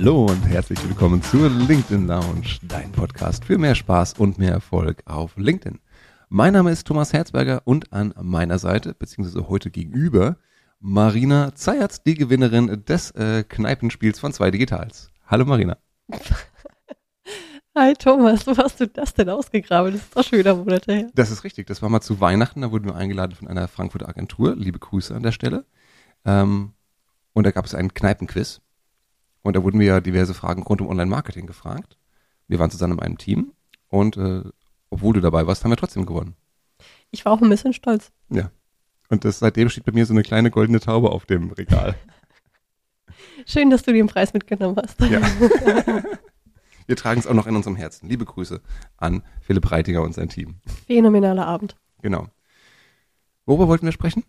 [0.00, 5.02] Hallo und herzlich willkommen zur LinkedIn Lounge, dein Podcast für mehr Spaß und mehr Erfolg
[5.04, 5.78] auf LinkedIn.
[6.30, 10.38] Mein Name ist Thomas Herzberger und an meiner Seite, beziehungsweise heute gegenüber,
[10.78, 15.10] Marina Zayatz, die Gewinnerin des äh, Kneipenspiels von zwei Digitals.
[15.26, 15.76] Hallo Marina.
[17.76, 19.92] Hi Thomas, wo hast du das denn ausgegraben?
[19.92, 21.10] Das ist doch schon wieder Monate her.
[21.14, 24.08] Das ist richtig, das war mal zu Weihnachten, da wurden wir eingeladen von einer Frankfurter
[24.08, 24.56] Agentur.
[24.56, 25.66] Liebe Grüße an der Stelle.
[26.24, 26.72] Ähm,
[27.34, 28.62] und da gab es einen Kneipenquiz.
[29.42, 31.96] Und da wurden wir ja diverse Fragen rund um Online-Marketing gefragt.
[32.48, 33.52] Wir waren zusammen in einem Team
[33.88, 34.42] und äh,
[34.90, 36.34] obwohl du dabei warst, haben wir trotzdem gewonnen.
[37.10, 38.12] Ich war auch ein bisschen stolz.
[38.28, 38.50] Ja.
[39.08, 41.96] Und das, seitdem steht bei mir so eine kleine goldene Taube auf dem Regal.
[43.46, 45.00] Schön, dass du den Preis mitgenommen hast.
[45.00, 45.20] Ja.
[46.86, 48.08] wir tragen es auch noch in unserem Herzen.
[48.08, 48.60] Liebe Grüße
[48.96, 50.56] an Philipp Reitiger und sein Team.
[50.86, 51.76] Phänomenaler Abend.
[52.02, 52.28] Genau.
[53.46, 54.24] Worüber wollten wir sprechen?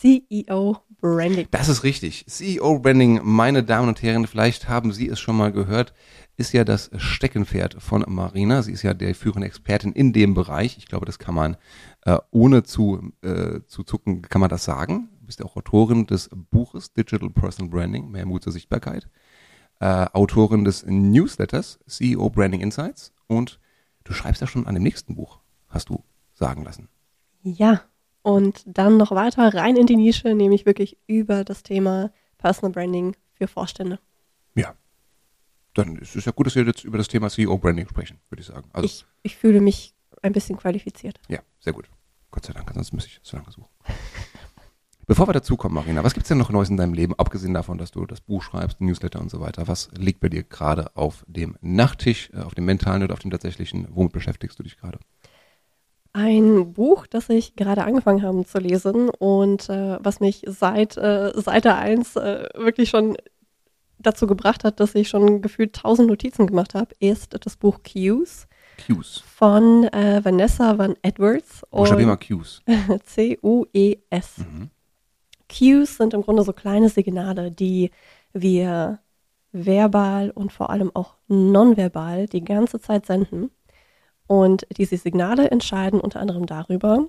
[0.00, 1.46] CEO Branding.
[1.50, 2.24] Das ist richtig.
[2.26, 5.92] CEO Branding, meine Damen und Herren, vielleicht haben Sie es schon mal gehört,
[6.38, 8.62] ist ja das Steckenpferd von Marina.
[8.62, 10.78] Sie ist ja der führende Expertin in dem Bereich.
[10.78, 11.58] Ich glaube, das kann man
[12.06, 15.10] äh, ohne zu, äh, zu zucken, kann man das sagen.
[15.20, 19.06] Du bist ja auch Autorin des Buches Digital Personal Branding, mehr Mut zur Sichtbarkeit.
[19.80, 23.60] Äh, Autorin des Newsletters CEO Branding Insights und
[24.04, 26.88] du schreibst ja schon an dem nächsten Buch, hast du sagen lassen.
[27.42, 27.82] Ja,
[28.22, 33.16] und dann noch weiter rein in die Nische, nämlich wirklich über das Thema Personal Branding
[33.32, 33.98] für Vorstände.
[34.54, 34.74] Ja.
[35.74, 38.40] Dann ist es ja gut, dass wir jetzt über das Thema CEO Branding sprechen, würde
[38.40, 38.68] ich sagen.
[38.72, 41.20] Also, ich, ich fühle mich ein bisschen qualifiziert.
[41.28, 41.88] Ja, sehr gut.
[42.30, 43.68] Gott sei Dank, sonst müsste ich so lange suchen.
[45.06, 47.52] Bevor wir dazu kommen, Marina, was gibt es denn noch Neues in deinem Leben, abgesehen
[47.52, 49.66] davon, dass du das Buch schreibst, Newsletter und so weiter?
[49.66, 53.32] Was liegt bei dir gerade auf dem Nachttisch, äh, auf dem mentalen oder auf dem
[53.32, 53.88] tatsächlichen?
[53.90, 55.00] Womit beschäftigst du dich gerade?
[56.12, 61.32] Ein Buch, das ich gerade angefangen habe zu lesen und äh, was mich seit äh,
[61.34, 63.16] Seite 1 äh, wirklich schon
[63.98, 68.46] dazu gebracht hat, dass ich schon gefühlt tausend Notizen gemacht habe, ist das Buch Cues.
[68.84, 69.22] Cues.
[69.36, 71.62] Von äh, Vanessa Van Edwards.
[71.70, 72.62] Buchstabier mal Cues.
[73.04, 74.38] C-U-E-S.
[74.38, 74.70] Mhm.
[75.48, 77.90] Cues sind im Grunde so kleine Signale, die
[78.32, 79.00] wir
[79.52, 83.50] verbal und vor allem auch nonverbal die ganze Zeit senden
[84.30, 87.08] und diese Signale entscheiden unter anderem darüber,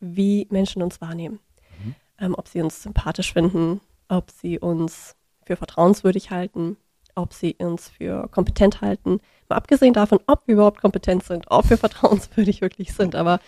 [0.00, 1.38] wie Menschen uns wahrnehmen.
[1.84, 1.94] Mhm.
[2.18, 6.78] Ähm, ob sie uns sympathisch finden, ob sie uns für vertrauenswürdig halten,
[7.14, 9.20] ob sie uns für kompetent halten.
[9.50, 13.38] Mal abgesehen davon, ob wir überhaupt kompetent sind, ob wir vertrauenswürdig wirklich sind, aber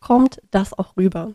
[0.00, 1.34] kommt das auch rüber?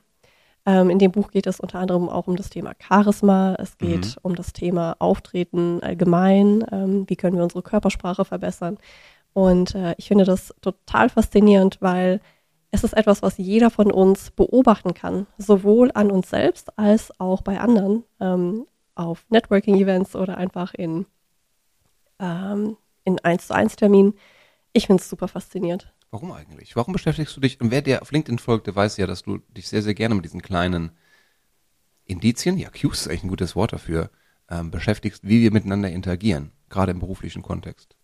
[0.66, 4.08] Ähm, in dem Buch geht es unter anderem auch um das Thema Charisma, es geht
[4.08, 4.22] mhm.
[4.24, 8.80] um das Thema Auftreten allgemein, ähm, wie können wir unsere Körpersprache verbessern.
[9.34, 12.22] Und äh, ich finde das total faszinierend, weil
[12.72, 17.42] es ist etwas, was jeder von uns beobachten kann, sowohl an uns selbst als auch
[17.42, 21.06] bei anderen, ähm, auf Networking-Events oder einfach in,
[22.20, 24.16] ähm, in 1 zu 1 Terminen.
[24.74, 25.94] Ich finde es super faszinierend.
[26.10, 26.76] Warum eigentlich?
[26.76, 29.40] Warum beschäftigst du dich, und wer dir auf LinkedIn folgt, der weiß ja, dass du
[29.50, 30.92] dich sehr, sehr gerne mit diesen kleinen
[32.06, 34.10] Indizien, ja, Cues ist eigentlich ein gutes Wort dafür,
[34.50, 37.97] ähm, beschäftigst, wie wir miteinander interagieren, gerade im beruflichen Kontext.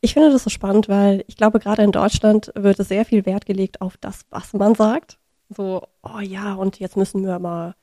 [0.00, 3.44] Ich finde das so spannend, weil ich glaube, gerade in Deutschland wird sehr viel Wert
[3.44, 5.18] gelegt auf das, was man sagt.
[5.50, 7.74] So, oh ja, und jetzt müssen wir mal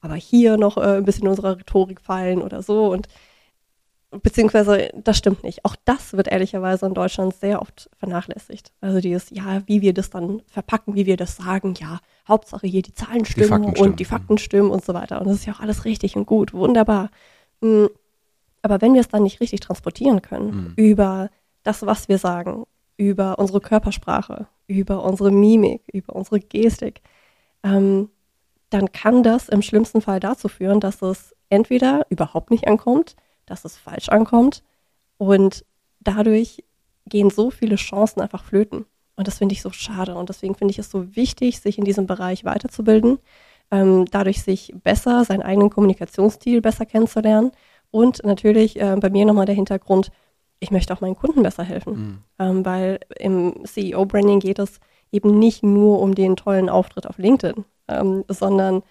[0.00, 2.90] aber hier noch äh, ein bisschen unserer Rhetorik fallen oder so.
[2.92, 3.08] Und
[4.10, 5.64] beziehungsweise das stimmt nicht.
[5.64, 8.72] Auch das wird ehrlicherweise in Deutschland sehr oft vernachlässigt.
[8.80, 11.98] Also dieses, ja, wie wir das dann verpacken, wie wir das sagen, ja,
[12.28, 15.20] Hauptsache hier die Zahlen stimmen die und die Fakten stimmen und so weiter.
[15.20, 17.10] Und das ist ja auch alles richtig und gut, wunderbar.
[17.62, 17.88] Hm,
[18.62, 20.72] aber wenn wir es dann nicht richtig transportieren können mhm.
[20.76, 21.30] über
[21.66, 22.64] das, was wir sagen,
[22.96, 27.02] über unsere Körpersprache, über unsere Mimik, über unsere Gestik,
[27.62, 28.08] ähm,
[28.70, 33.16] dann kann das im schlimmsten Fall dazu führen, dass es entweder überhaupt nicht ankommt,
[33.46, 34.62] dass es falsch ankommt
[35.18, 35.64] und
[36.00, 36.64] dadurch
[37.06, 38.86] gehen so viele Chancen einfach flöten.
[39.14, 40.14] Und das finde ich so schade.
[40.14, 43.18] Und deswegen finde ich es so wichtig, sich in diesem Bereich weiterzubilden,
[43.70, 47.52] ähm, dadurch sich besser, seinen eigenen Kommunikationsstil besser kennenzulernen
[47.90, 50.10] und natürlich äh, bei mir nochmal der Hintergrund,
[50.60, 51.92] ich möchte auch meinen Kunden besser helfen.
[51.92, 52.18] Mhm.
[52.38, 54.80] Ähm, weil im CEO-Branding geht es
[55.12, 58.82] eben nicht nur um den tollen Auftritt auf LinkedIn, ähm, sondern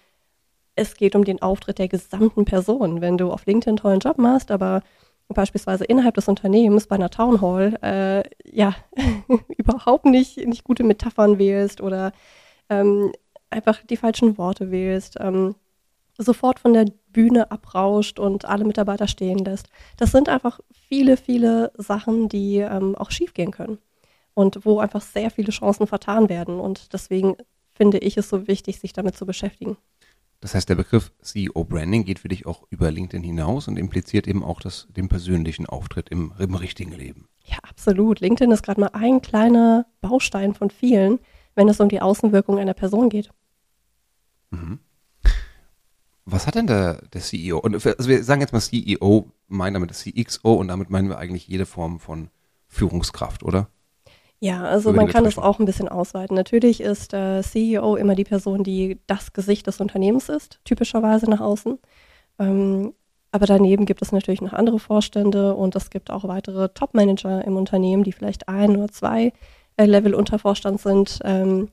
[0.74, 3.00] es geht um den Auftritt der gesamten Person.
[3.00, 4.82] Wenn du auf LinkedIn einen tollen Job machst, aber
[5.28, 8.74] beispielsweise innerhalb des Unternehmens bei einer Town Hall äh, ja
[9.56, 12.12] überhaupt nicht, nicht gute Metaphern wählst oder
[12.68, 13.12] ähm,
[13.50, 15.54] einfach die falschen Worte wählst, ähm,
[16.18, 19.68] sofort von der Bühne abrauscht und alle Mitarbeiter stehen lässt.
[19.96, 23.78] Das sind einfach viele, viele Sachen, die ähm, auch schiefgehen können
[24.34, 26.60] und wo einfach sehr viele Chancen vertan werden.
[26.60, 27.36] Und deswegen
[27.74, 29.76] finde ich es so wichtig, sich damit zu beschäftigen.
[30.40, 34.28] Das heißt, der Begriff CEO Branding geht für dich auch über LinkedIn hinaus und impliziert
[34.28, 37.26] eben auch das, den persönlichen Auftritt im, im richtigen Leben.
[37.44, 38.20] Ja, absolut.
[38.20, 41.20] LinkedIn ist gerade mal ein kleiner Baustein von vielen,
[41.54, 43.30] wenn es um die Außenwirkung einer Person geht.
[44.50, 44.80] Mhm.
[46.26, 47.58] Was hat denn der, der CEO?
[47.58, 51.18] Und also wir sagen jetzt mal CEO, meinen damit das CXO und damit meinen wir
[51.18, 52.28] eigentlich jede Form von
[52.66, 53.68] Führungskraft, oder?
[54.40, 56.36] Ja, also man kann es auch ein bisschen ausweiten.
[56.36, 61.40] Natürlich ist der CEO immer die Person, die das Gesicht des Unternehmens ist, typischerweise nach
[61.40, 61.78] außen.
[62.38, 62.92] Ähm,
[63.30, 67.56] aber daneben gibt es natürlich noch andere Vorstände und es gibt auch weitere Top-Manager im
[67.56, 69.32] Unternehmen, die vielleicht ein oder zwei
[69.76, 71.68] äh, Level unter Vorstand sind, ähm,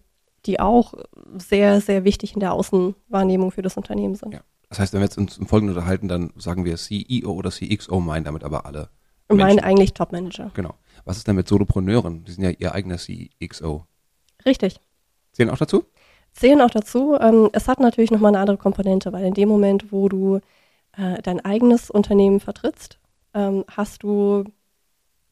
[0.45, 0.93] die auch
[1.37, 4.33] sehr, sehr wichtig in der Außenwahrnehmung für das Unternehmen sind.
[4.33, 4.41] Ja.
[4.69, 7.99] Das heißt, wenn wir jetzt uns im Folgenden unterhalten, dann sagen wir CEO oder CXO,
[7.99, 8.89] meinen damit aber alle.
[9.29, 10.51] Meinen eigentlich Top-Manager.
[10.53, 10.75] Genau.
[11.05, 12.23] Was ist denn mit Solopreneuren?
[12.25, 13.85] Die sind ja ihr eigener CXO.
[14.45, 14.79] Richtig.
[15.31, 15.85] Zählen auch dazu?
[16.33, 17.17] Zählen auch dazu.
[17.19, 20.39] Ähm, es hat natürlich nochmal eine andere Komponente, weil in dem Moment, wo du
[20.97, 22.99] äh, dein eigenes Unternehmen vertrittst,
[23.33, 24.43] ähm, hast du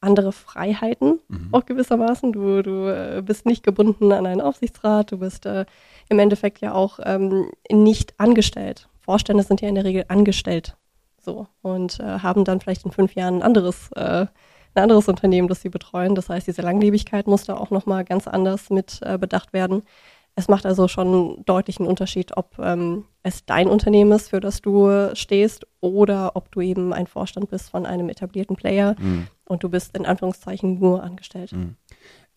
[0.02, 1.48] andere Freiheiten, mhm.
[1.52, 2.32] auch gewissermaßen.
[2.32, 5.64] Du, du äh, bist nicht gebunden an einen Aufsichtsrat, du bist äh,
[6.08, 8.88] im Endeffekt ja auch ähm, nicht angestellt.
[9.00, 10.76] Vorstände sind ja in der Regel angestellt.
[11.18, 11.46] So.
[11.62, 14.26] Und äh, haben dann vielleicht in fünf Jahren ein anderes äh,
[14.74, 16.14] ein anderes Unternehmen, das sie betreuen.
[16.14, 19.82] Das heißt, diese Langlebigkeit muss da auch nochmal ganz anders mit äh, bedacht werden.
[20.34, 24.62] Es macht also schon deutlich einen Unterschied, ob ähm, es dein Unternehmen ist, für das
[24.62, 29.26] du stehst, oder ob du eben ein Vorstand bist von einem etablierten Player mhm.
[29.44, 31.52] und du bist in Anführungszeichen nur angestellt.
[31.52, 31.76] Mhm.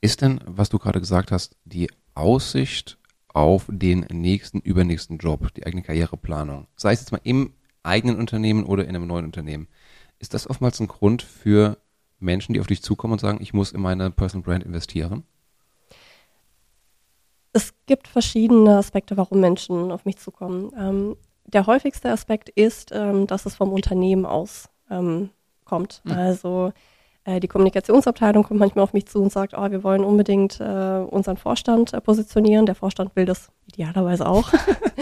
[0.02, 2.98] Ist denn, was du gerade gesagt hast, die Aussicht
[3.30, 7.54] auf den nächsten, übernächsten Job, die eigene Karriereplanung, sei es jetzt mal im
[7.84, 9.68] eigenen Unternehmen oder in einem neuen Unternehmen,
[10.20, 11.78] ist das oftmals ein Grund für
[12.20, 15.24] Menschen, die auf dich zukommen und sagen, ich muss in meine Personal Brand investieren?
[17.56, 20.74] Es gibt verschiedene Aspekte, warum Menschen auf mich zukommen.
[20.78, 21.16] Ähm,
[21.46, 25.30] der häufigste Aspekt ist, ähm, dass es vom Unternehmen aus ähm,
[25.64, 26.02] kommt.
[26.04, 26.12] Mhm.
[26.12, 26.74] Also
[27.24, 31.00] äh, die Kommunikationsabteilung kommt manchmal auf mich zu und sagt, oh, wir wollen unbedingt äh,
[31.10, 32.66] unseren Vorstand äh, positionieren.
[32.66, 34.52] Der Vorstand will das idealerweise auch.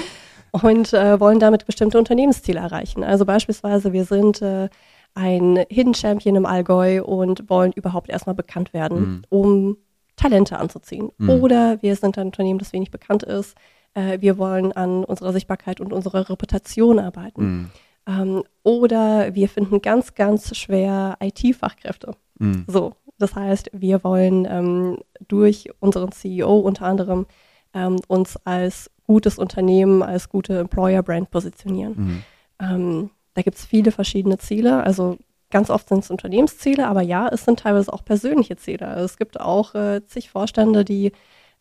[0.51, 3.03] und äh, wollen damit bestimmte Unternehmensziele erreichen.
[3.03, 4.69] Also beispielsweise, wir sind äh,
[5.15, 9.21] ein Hidden Champion im Allgäu und wollen überhaupt erstmal bekannt werden, mhm.
[9.29, 9.77] um
[10.15, 11.09] Talente anzuziehen.
[11.17, 11.29] Mhm.
[11.29, 13.55] Oder wir sind ein Unternehmen, das wenig bekannt ist.
[13.93, 17.43] Äh, wir wollen an unserer Sichtbarkeit und unserer Reputation arbeiten.
[17.43, 17.69] Mhm.
[18.05, 22.15] Ähm, oder wir finden ganz, ganz schwer IT-Fachkräfte.
[22.39, 22.65] Mhm.
[22.67, 27.25] So, das heißt, wir wollen ähm, durch unseren CEO unter anderem
[27.73, 31.93] ähm, uns als gutes Unternehmen, als gute Employer-Brand positionieren.
[31.95, 32.23] Mhm.
[32.59, 34.83] Ähm, da gibt es viele verschiedene Ziele.
[34.83, 35.17] Also
[35.53, 38.87] ganz oft sind es Unternehmensziele, aber ja, es sind teilweise auch persönliche Ziele.
[38.87, 41.13] Also es gibt auch äh, zig Vorstände, die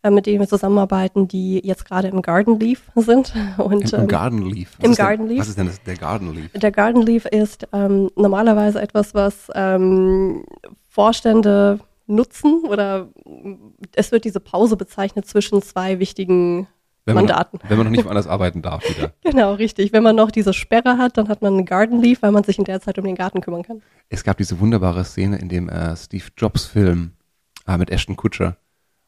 [0.02, 3.32] äh, mit denen wir zusammenarbeiten, die jetzt gerade im Garden Leaf sind.
[3.58, 4.76] Und, Im, ähm, Garden Leaf?
[4.78, 5.40] Was Im Garden denn, Leaf.
[5.40, 6.50] Was ist denn das, der Garden Leaf?
[6.54, 10.44] Der Garden Leaf ist ähm, normalerweise etwas, was ähm,
[10.88, 11.78] Vorstände
[12.08, 13.08] nutzen oder
[13.94, 16.66] es wird diese Pause bezeichnet zwischen zwei wichtigen
[17.04, 17.58] wenn Mandaten.
[17.62, 19.12] Man, wenn man noch nicht anders arbeiten darf wieder.
[19.22, 19.92] Genau, richtig.
[19.92, 22.58] Wenn man noch diese Sperre hat, dann hat man einen Garden Leaf, weil man sich
[22.58, 23.82] in der Zeit um den Garten kümmern kann.
[24.08, 27.12] Es gab diese wunderbare Szene in dem äh, Steve Jobs Film
[27.66, 28.56] äh, mit Ashton Kutcher,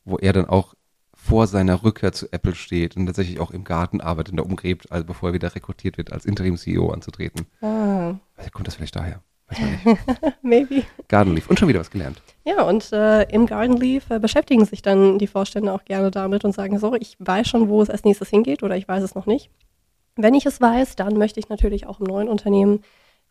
[0.05, 0.75] wo er dann auch
[1.15, 4.91] vor seiner Rückkehr zu Apple steht und tatsächlich auch im Garten arbeitet und da umgräbt,
[4.93, 7.47] also bevor er wieder rekrutiert wird, als Interim-CEO anzutreten.
[7.63, 8.15] Ah.
[8.53, 9.23] Kommt das vielleicht daher?
[9.49, 10.37] Weiß man nicht.
[10.43, 10.83] Maybe.
[11.09, 11.49] Garden Leaf.
[11.49, 12.21] Und schon wieder was gelernt.
[12.45, 16.45] Ja, und äh, im Garden Leaf äh, beschäftigen sich dann die Vorstände auch gerne damit
[16.45, 19.15] und sagen so, ich weiß schon, wo es als nächstes hingeht oder ich weiß es
[19.15, 19.51] noch nicht.
[20.17, 22.83] Wenn ich es weiß, dann möchte ich natürlich auch im neuen Unternehmen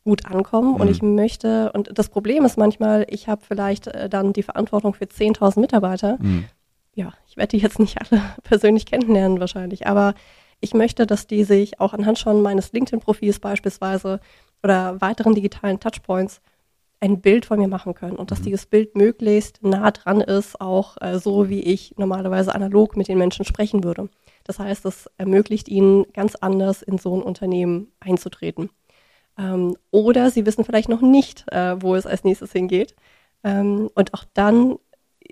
[0.03, 0.81] gut ankommen mhm.
[0.81, 4.93] und ich möchte, und das Problem ist manchmal, ich habe vielleicht äh, dann die Verantwortung
[4.93, 6.17] für 10.000 Mitarbeiter.
[6.19, 6.45] Mhm.
[6.93, 10.13] Ja, ich werde die jetzt nicht alle persönlich kennenlernen wahrscheinlich, aber
[10.59, 14.19] ich möchte, dass die sich auch anhand schon meines LinkedIn-Profils beispielsweise
[14.63, 16.41] oder weiteren digitalen Touchpoints
[17.03, 18.45] ein Bild von mir machen können und dass mhm.
[18.45, 23.17] dieses Bild möglichst nah dran ist, auch äh, so wie ich normalerweise analog mit den
[23.17, 24.09] Menschen sprechen würde.
[24.45, 28.69] Das heißt, es ermöglicht ihnen ganz anders in so ein Unternehmen einzutreten.
[29.37, 32.95] Ähm, oder sie wissen vielleicht noch nicht, äh, wo es als nächstes hingeht.
[33.43, 34.77] Ähm, und auch dann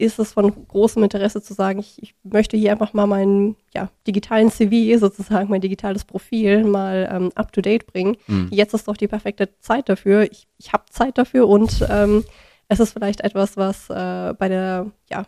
[0.01, 3.89] ist es von großem Interesse zu sagen, ich, ich möchte hier einfach mal meinen ja,
[4.08, 8.17] digitalen CV, sozusagen mein digitales Profil mal ähm, up-to-date bringen.
[8.27, 8.50] Mhm.
[8.51, 10.24] Jetzt ist doch die perfekte Zeit dafür.
[10.31, 12.24] Ich, ich habe Zeit dafür und ähm,
[12.67, 15.25] es ist vielleicht etwas, was äh, bei der, ja,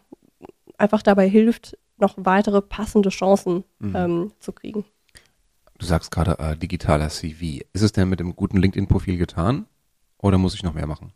[0.78, 3.96] einfach dabei hilft, noch weitere passende Chancen mhm.
[3.96, 4.86] ähm, zu kriegen.
[5.78, 7.64] Du sagst gerade äh, digitaler CV.
[7.74, 9.68] Ist es denn mit dem guten LinkedIn-Profil getan
[10.18, 11.14] oder muss ich noch mehr machen?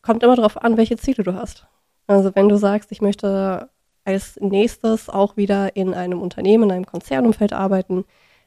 [0.00, 1.66] Kommt immer darauf an, welche Ziele du hast.
[2.08, 3.68] Also wenn du sagst, ich möchte
[4.04, 8.04] als nächstes auch wieder in einem Unternehmen, in einem Konzernumfeld arbeiten,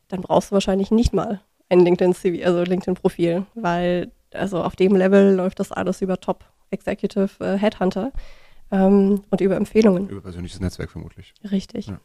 [0.07, 1.39] dann brauchst du wahrscheinlich nicht mal
[1.69, 7.29] ein LinkedIn-CV, also LinkedIn-Profil, weil also auf dem Level läuft das alles über Top Executive
[7.39, 8.11] äh, Headhunter
[8.71, 10.09] ähm, und über Empfehlungen.
[10.09, 11.33] Über persönliches Netzwerk vermutlich.
[11.49, 11.87] Richtig.
[11.87, 11.99] Ja.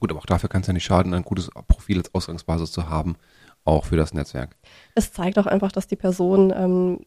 [0.00, 2.88] Gut, aber auch dafür kann es ja nicht schaden, ein gutes Profil als Ausgangsbasis zu
[2.88, 3.16] haben,
[3.64, 4.56] auch für das Netzwerk.
[4.94, 7.00] Es zeigt auch einfach, dass die Person ähm,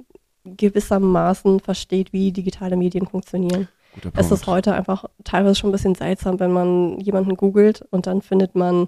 [0.43, 3.67] gewissermaßen versteht, wie digitale Medien funktionieren.
[4.15, 8.21] Es ist heute einfach teilweise schon ein bisschen seltsam, wenn man jemanden googelt und dann
[8.21, 8.88] findet man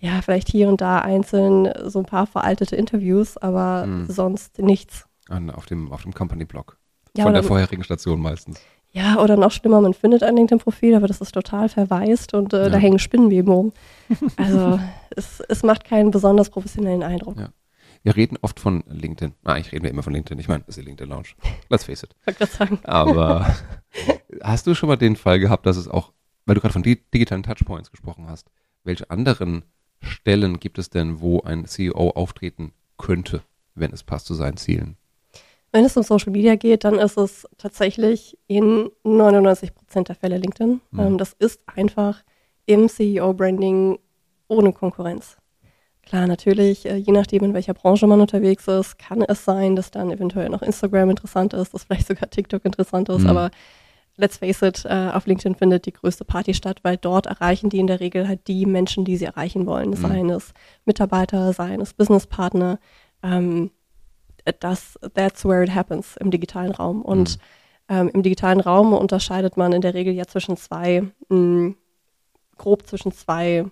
[0.00, 4.06] ja vielleicht hier und da einzeln so ein paar veraltete Interviews, aber hm.
[4.08, 5.06] sonst nichts.
[5.28, 6.78] An, auf dem, auf dem Company-Blog.
[7.16, 8.60] Ja, Von der vorherigen Station meistens.
[8.90, 12.64] Ja, oder noch schlimmer, man findet ein LinkedIn-Profil, aber das ist total verwaist und äh,
[12.64, 12.68] ja.
[12.70, 13.72] da hängen Spinnenweben rum.
[14.36, 14.80] Also
[15.16, 17.38] es, es macht keinen besonders professionellen Eindruck.
[17.38, 17.48] Ja.
[18.02, 19.34] Wir reden oft von LinkedIn.
[19.44, 20.38] Ah, ich rede mir immer von LinkedIn.
[20.38, 21.28] Ich meine, das ist die LinkedIn Lounge.
[21.68, 22.14] Let's face it.
[22.26, 22.78] Ich gerade sagen.
[22.84, 23.54] Aber
[24.42, 26.12] hast du schon mal den Fall gehabt, dass es auch,
[26.46, 28.50] weil du gerade von digitalen Touchpoints gesprochen hast,
[28.84, 29.64] welche anderen
[30.00, 33.42] Stellen gibt es denn, wo ein CEO auftreten könnte,
[33.74, 34.96] wenn es passt zu seinen Zielen?
[35.72, 40.38] Wenn es um Social Media geht, dann ist es tatsächlich in 99 Prozent der Fälle
[40.38, 40.80] LinkedIn.
[40.90, 41.18] Mhm.
[41.18, 42.22] das ist einfach
[42.64, 43.98] im CEO-Branding
[44.48, 45.36] ohne Konkurrenz.
[46.08, 49.90] Klar, natürlich, äh, je nachdem, in welcher Branche man unterwegs ist, kann es sein, dass
[49.90, 53.28] dann eventuell noch Instagram interessant ist, dass vielleicht sogar TikTok interessant ist, mhm.
[53.28, 53.50] aber
[54.16, 57.78] let's face it, äh, auf LinkedIn findet die größte Party statt, weil dort erreichen die
[57.78, 59.90] in der Regel halt die Menschen, die sie erreichen wollen.
[59.90, 59.96] Mhm.
[59.96, 60.54] Seien es
[60.86, 62.78] Mitarbeiter, seien es Businesspartner.
[63.22, 63.70] Ähm,
[64.60, 67.02] das, that's where it happens im digitalen Raum.
[67.02, 67.38] Und
[67.88, 67.94] mhm.
[67.94, 71.74] ähm, im digitalen Raum unterscheidet man in der Regel ja zwischen zwei, mh,
[72.56, 73.66] grob zwischen zwei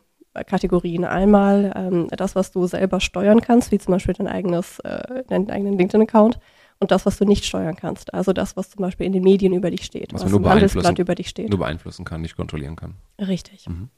[0.45, 1.05] Kategorien.
[1.05, 5.51] Einmal ähm, das, was du selber steuern kannst, wie zum Beispiel dein eigenes, äh, deinen
[5.51, 6.39] eigenen LinkedIn-Account
[6.79, 8.13] und das, was du nicht steuern kannst.
[8.13, 10.99] Also das, was zum Beispiel in den Medien über dich steht, was, was im Handelsblatt
[10.99, 11.49] über dich steht.
[11.51, 12.95] Nur beeinflussen kann, nicht kontrollieren kann.
[13.19, 13.69] Richtig.
[13.69, 13.89] Mhm.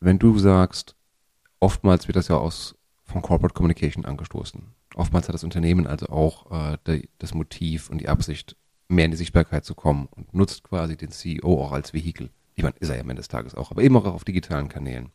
[0.00, 0.96] Wenn du sagst,
[1.60, 4.74] oftmals wird das ja aus von Corporate Communication angestoßen.
[4.94, 8.56] Oftmals hat das Unternehmen also auch äh, die, das Motiv und die Absicht,
[8.88, 12.30] mehr in die Sichtbarkeit zu kommen und nutzt quasi den CEO auch als Vehikel.
[12.62, 14.68] Ich meine, ist er ja am Ende des Tages auch, aber eben auch auf digitalen
[14.68, 15.10] Kanälen.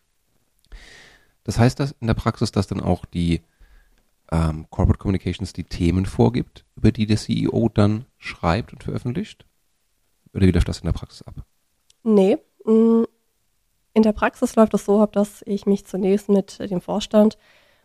[1.46, 3.40] Das heißt das in der Praxis, dass dann auch die
[4.34, 9.46] ähm, Corporate Communications die Themen vorgibt, über die der CEO dann schreibt und veröffentlicht?
[10.34, 11.36] Oder wie läuft das in der Praxis ab?
[12.04, 12.38] Nee.
[12.66, 13.04] Mm,
[13.94, 17.38] in der Praxis läuft es so ab, dass ich mich zunächst mit dem Vorstand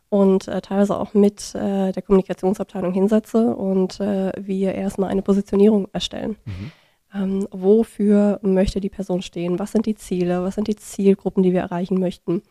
[0.08, 5.86] und äh, teilweise auch mit äh, der Kommunikationsabteilung hinsetze und äh, wir erstmal eine Positionierung
[5.92, 6.36] erstellen.
[6.46, 6.72] Mhm
[7.14, 11.52] ähm, wofür möchte die Person stehen, was sind die Ziele, was sind die Zielgruppen, die
[11.52, 12.42] wir erreichen möchten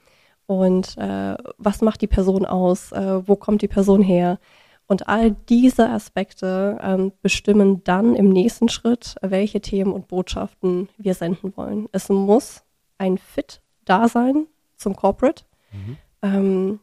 [0.45, 4.39] und äh, was macht die Person aus, äh, wo kommt die Person her.
[4.87, 11.13] Und all diese Aspekte ähm, bestimmen dann im nächsten Schritt, welche Themen und Botschaften wir
[11.13, 11.87] senden wollen.
[11.93, 12.63] Es muss
[12.97, 15.45] ein Fit da sein zum Corporate.
[15.71, 15.97] Mhm.
[16.21, 16.79] Ähm,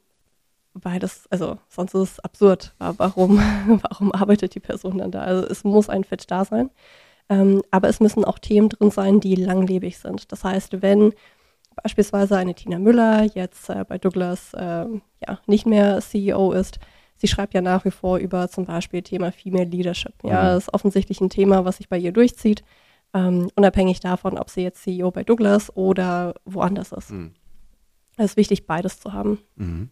[0.72, 2.74] weil das, also sonst ist es absurd.
[2.78, 3.38] Warum,
[3.82, 5.20] warum arbeitet die Person dann da?
[5.20, 6.70] Also es muss ein Fit da sein.
[7.28, 10.32] Ähm, aber es müssen auch Themen drin sein, die langlebig sind.
[10.32, 11.12] Das heißt, wenn
[11.82, 16.78] beispielsweise eine Tina Müller jetzt äh, bei Douglas äh, ja, nicht mehr CEO ist,
[17.16, 20.14] sie schreibt ja nach wie vor über zum Beispiel Thema Female Leadership.
[20.22, 20.46] Ja, mhm.
[20.46, 22.64] das ist offensichtlich ein Thema, was sich bei ihr durchzieht,
[23.14, 27.10] ähm, unabhängig davon, ob sie jetzt CEO bei Douglas oder woanders ist.
[27.10, 27.32] Mhm.
[28.16, 29.38] Es ist wichtig, beides zu haben.
[29.56, 29.90] Mhm.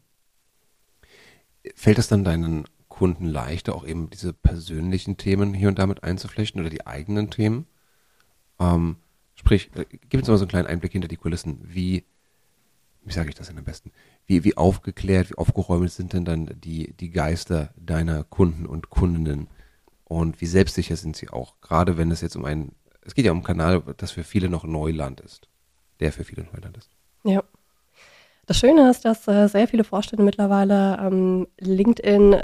[1.74, 2.64] Fällt es dann deinen
[2.96, 7.66] Kunden leichter, auch eben diese persönlichen Themen hier und damit einzuflechten oder die eigenen Themen.
[8.58, 8.96] Ähm,
[9.34, 11.60] sprich, äh, gib uns mal so einen kleinen Einblick hinter die Kulissen.
[11.62, 12.04] Wie,
[13.04, 13.92] wie sage ich das denn am besten?
[14.24, 19.48] Wie, wie aufgeklärt, wie aufgeräumt sind denn dann die, die Geister deiner Kunden und Kundinnen?
[20.04, 21.60] Und wie selbstsicher sind sie auch?
[21.60, 24.48] Gerade wenn es jetzt um einen, es geht ja um einen Kanal, das für viele
[24.48, 25.48] noch Neuland ist.
[26.00, 26.88] Der für viele Neuland ist.
[27.24, 27.44] Ja.
[28.46, 32.36] Das Schöne ist, dass äh, sehr viele Vorstände mittlerweile ähm, LinkedIn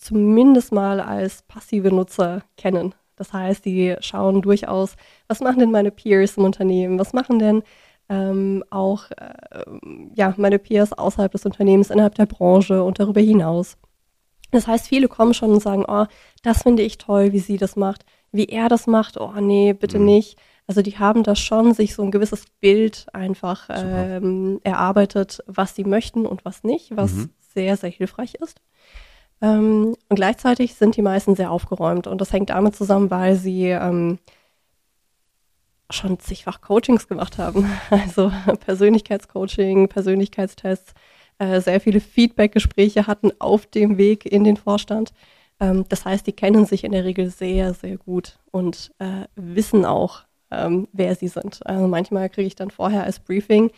[0.00, 2.94] zumindest mal als passive Nutzer kennen.
[3.16, 4.96] Das heißt, die schauen durchaus,
[5.28, 7.62] was machen denn meine Peers im Unternehmen, was machen denn
[8.08, 9.62] ähm, auch äh,
[10.14, 13.76] ja, meine Peers außerhalb des Unternehmens, innerhalb der Branche und darüber hinaus.
[14.50, 16.06] Das heißt, viele kommen schon und sagen, oh,
[16.42, 19.98] das finde ich toll, wie sie das macht, wie er das macht, oh nee, bitte
[19.98, 20.06] mhm.
[20.06, 20.38] nicht.
[20.66, 25.84] Also die haben da schon sich so ein gewisses Bild einfach ähm, erarbeitet, was sie
[25.84, 27.30] möchten und was nicht, was mhm.
[27.54, 28.60] sehr, sehr hilfreich ist.
[29.42, 32.06] Ähm, und gleichzeitig sind die meisten sehr aufgeräumt.
[32.06, 34.18] Und das hängt damit zusammen, weil sie ähm,
[35.90, 37.70] schon zigfach Coachings gemacht haben.
[37.90, 38.32] Also
[38.64, 40.94] Persönlichkeitscoaching, Persönlichkeitstests,
[41.38, 45.12] äh, sehr viele Feedback-Gespräche hatten auf dem Weg in den Vorstand.
[45.58, 49.84] Ähm, das heißt, die kennen sich in der Regel sehr, sehr gut und äh, wissen
[49.84, 51.64] auch, ähm, wer sie sind.
[51.66, 53.70] Also manchmal kriege ich dann vorher als Briefing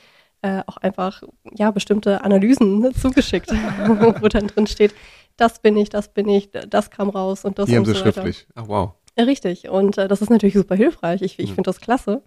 [0.43, 1.23] äh, auch einfach
[1.55, 3.51] ja bestimmte Analysen ne, zugeschickt,
[4.21, 4.95] wo dann drin steht,
[5.37, 7.99] das bin ich, das bin ich, das kam raus und das Hier und haben sie
[7.99, 8.13] so weiter.
[8.23, 8.47] schriftlich.
[8.55, 8.91] Ach wow.
[9.19, 9.69] Richtig.
[9.69, 11.23] Und äh, das ist natürlich super hilfreich.
[11.23, 11.55] Ich, ich Mhm.
[11.57, 12.23] finde das klasse.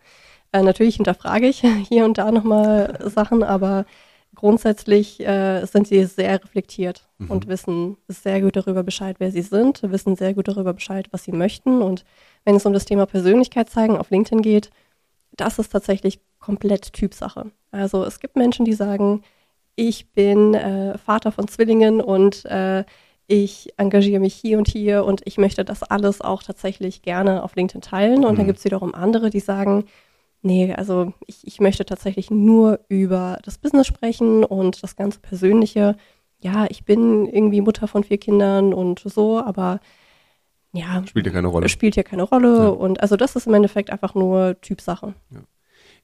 [0.52, 1.60] Äh, natürlich hinterfrage ich
[1.90, 3.86] hier und da nochmal Sachen, aber
[4.36, 7.32] grundsätzlich äh, sind sie sehr reflektiert Mhm.
[7.32, 11.24] und wissen sehr gut darüber Bescheid, wer sie sind, wissen sehr gut darüber Bescheid, was
[11.24, 11.82] sie möchten.
[11.82, 12.04] Und
[12.44, 14.70] wenn es um das Thema Persönlichkeit zeigen auf LinkedIn geht,
[15.38, 17.52] das ist tatsächlich komplett Typsache.
[17.72, 19.24] Also es gibt Menschen, die sagen,
[19.76, 22.84] ich bin äh, Vater von Zwillingen und äh,
[23.28, 27.56] ich engagiere mich hier und hier und ich möchte das alles auch tatsächlich gerne auf
[27.56, 28.24] LinkedIn teilen.
[28.26, 28.48] Und dann Mhm.
[28.50, 29.86] gibt es wiederum andere, die sagen,
[30.44, 35.96] nee, also ich, ich möchte tatsächlich nur über das Business sprechen und das ganze Persönliche.
[36.42, 39.80] Ja, ich bin irgendwie Mutter von vier Kindern und so, aber
[40.74, 41.68] ja, Spielt ja keine Rolle.
[41.70, 42.56] spielt hier keine Rolle.
[42.58, 42.68] Ja.
[42.68, 45.16] Und also das ist im Endeffekt einfach nur Typsache.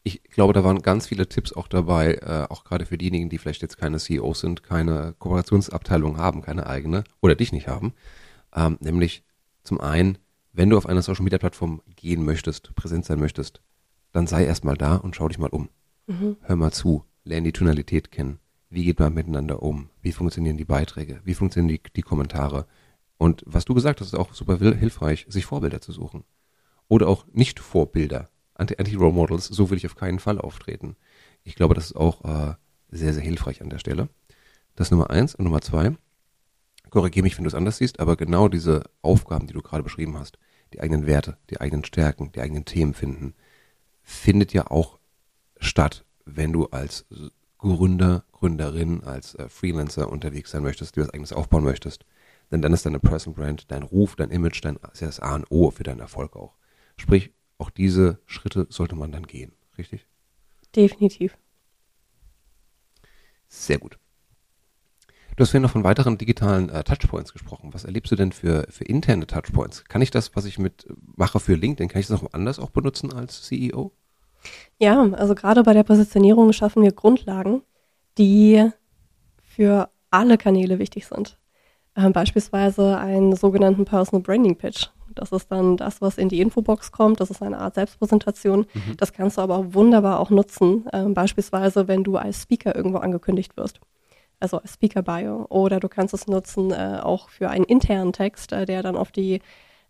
[0.03, 3.37] Ich glaube, da waren ganz viele Tipps auch dabei, äh, auch gerade für diejenigen, die
[3.37, 7.93] vielleicht jetzt keine CEOs sind, keine Kooperationsabteilung haben, keine eigene oder dich nicht haben.
[8.55, 9.23] Ähm, nämlich
[9.63, 10.17] zum einen,
[10.53, 13.61] wenn du auf eine Social Media Plattform gehen möchtest, präsent sein möchtest,
[14.11, 15.69] dann sei erstmal da und schau dich mal um.
[16.41, 18.39] Hör mal zu, lerne die Tonalität kennen.
[18.69, 19.89] Wie geht man miteinander um?
[20.01, 21.21] Wie funktionieren die Beiträge?
[21.23, 22.65] Wie funktionieren die, die Kommentare?
[23.17, 26.23] Und was du gesagt hast, ist auch super hilfreich, sich Vorbilder zu suchen.
[26.87, 27.59] Oder auch nicht
[28.61, 30.95] Vorbilder, Anti- Anti-Role Models, so will ich auf keinen Fall auftreten.
[31.43, 32.55] Ich glaube, das ist auch äh,
[32.89, 34.09] sehr, sehr hilfreich an der Stelle.
[34.75, 35.35] Das ist Nummer eins.
[35.35, 35.95] Und Nummer zwei,
[36.89, 40.17] korrigiere mich, wenn du es anders siehst, aber genau diese Aufgaben, die du gerade beschrieben
[40.17, 40.37] hast,
[40.73, 43.33] die eigenen Werte, die eigenen Stärken, die eigenen Themen finden,
[44.03, 44.99] findet ja auch
[45.59, 47.05] statt, wenn du als
[47.57, 52.05] Gründer, Gründerin, als äh, Freelancer unterwegs sein möchtest, dir was eigenes aufbauen möchtest.
[52.51, 55.71] Denn dann ist deine Personal Brand, dein Ruf, dein Image, dein das A und O
[55.71, 56.55] für deinen Erfolg auch.
[56.97, 60.07] Sprich, auch diese Schritte sollte man dann gehen, richtig?
[60.75, 61.37] Definitiv.
[63.47, 63.97] Sehr gut.
[65.35, 67.73] Du hast vorhin noch von weiteren digitalen äh, Touchpoints gesprochen.
[67.73, 69.85] Was erlebst du denn für, für interne Touchpoints?
[69.85, 72.59] Kann ich das, was ich mit äh, mache für LinkedIn, kann ich das noch anders
[72.59, 73.91] auch benutzen als CEO?
[74.79, 77.61] Ja, also gerade bei der Positionierung schaffen wir Grundlagen,
[78.17, 78.69] die
[79.43, 81.37] für alle Kanäle wichtig sind.
[81.95, 84.87] Ähm, beispielsweise einen sogenannten Personal Branding Pitch.
[85.15, 87.19] Das ist dann das, was in die Infobox kommt.
[87.19, 88.65] Das ist eine Art Selbstpräsentation.
[88.97, 90.85] Das kannst du aber auch wunderbar auch nutzen.
[90.93, 93.79] Ähm, beispielsweise, wenn du als Speaker irgendwo angekündigt wirst.
[94.39, 95.45] Also als Speaker Bio.
[95.49, 99.11] Oder du kannst es nutzen äh, auch für einen internen Text, äh, der dann auf
[99.11, 99.41] die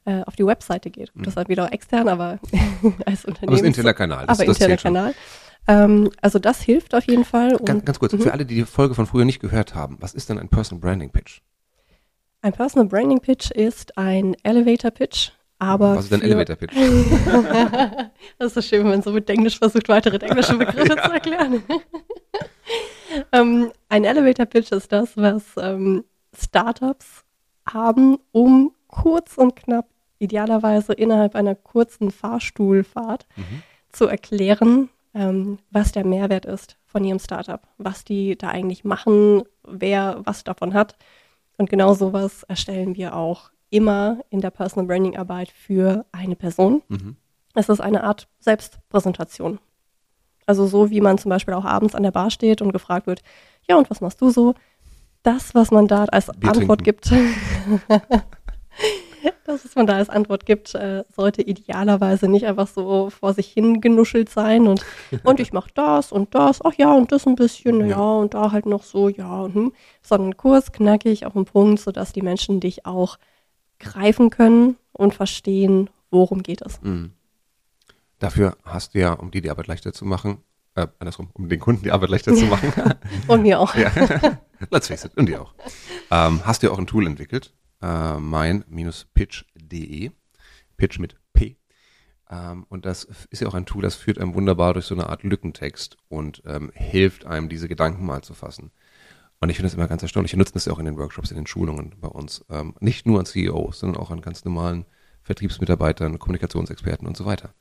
[0.06, 1.12] äh, auf die Webseite geht.
[1.16, 2.40] Das ist halt wieder extern, aber
[3.06, 3.50] als Unternehmen.
[3.50, 4.26] Aber ist ein interner Kanal.
[4.26, 4.78] Das, aber das interner.
[4.78, 5.14] Kanal.
[5.68, 7.58] Ähm, also das hilft auf jeden Fall.
[7.64, 10.30] Ganz, ganz kurz, für alle, die die Folge von früher nicht gehört haben, was ist
[10.30, 11.42] denn ein Personal Branding Pitch?
[12.42, 16.74] Ein Personal Branding Pitch ist ein Elevator Pitch, aber Was ist ein für- Elevator Pitch?
[18.40, 21.64] das ist so schön, wenn man so mit Englisch versucht, weitere englische Begriffe zu erklären.
[23.32, 26.04] ähm, ein Elevator Pitch ist das, was ähm,
[26.36, 27.24] Startups
[27.72, 29.88] haben, um kurz und knapp,
[30.20, 33.28] idealerweise innerhalb einer kurzen Fahrstuhlfahrt,
[33.92, 39.44] zu erklären, ähm, was der Mehrwert ist von ihrem Startup, was die da eigentlich machen,
[39.68, 40.96] wer was davon hat.
[41.62, 46.82] Und genau sowas erstellen wir auch immer in der Personal Branding Arbeit für eine Person.
[46.88, 47.17] Mhm.
[47.54, 49.60] Es ist eine Art Selbstpräsentation.
[50.47, 53.21] Also so wie man zum Beispiel auch abends an der Bar steht und gefragt wird,
[53.69, 54.56] ja, und was machst du so?
[55.21, 57.12] Das, was man da als Bier Antwort gibt,
[59.46, 63.48] das, was man da als Antwort gibt, äh, sollte idealerweise nicht einfach so vor sich
[63.48, 64.84] hin genuschelt sein und,
[65.24, 68.12] und ich mache das und das, ach ja, und das ein bisschen, na ja, Ja.
[68.14, 72.14] und da halt noch so, ja, und hm, sondern kurz, knackig, auf den Punkt, sodass
[72.14, 73.18] die Menschen dich auch
[73.80, 76.82] greifen können und verstehen, worum geht es.
[76.82, 77.14] Mhm.
[78.20, 80.38] Dafür hast du ja, um dir die Arbeit leichter zu machen,
[80.76, 82.72] äh, andersrum, um den Kunden die Arbeit leichter zu machen,
[83.28, 83.74] Und mir auch.
[83.76, 83.92] ja,
[84.70, 85.54] let's face it, und dir auch,
[86.12, 90.12] ähm, hast du ja auch ein Tool entwickelt, äh, mein-pitch.de,
[90.78, 91.58] Pitch mit P.
[92.30, 95.10] Ähm, und das ist ja auch ein Tool, das führt einem wunderbar durch so eine
[95.10, 98.72] Art Lückentext und ähm, hilft einem, diese Gedanken mal zu fassen.
[99.39, 100.34] Und ich finde das immer ganz erstaunlich.
[100.34, 102.46] Wir nutzen das ja auch in den Workshops, in den Schulungen bei uns.
[102.50, 104.86] Ähm, nicht nur an CEOs, sondern auch an ganz normalen
[105.24, 107.54] Vertriebsmitarbeitern, Kommunikationsexperten und so weiter.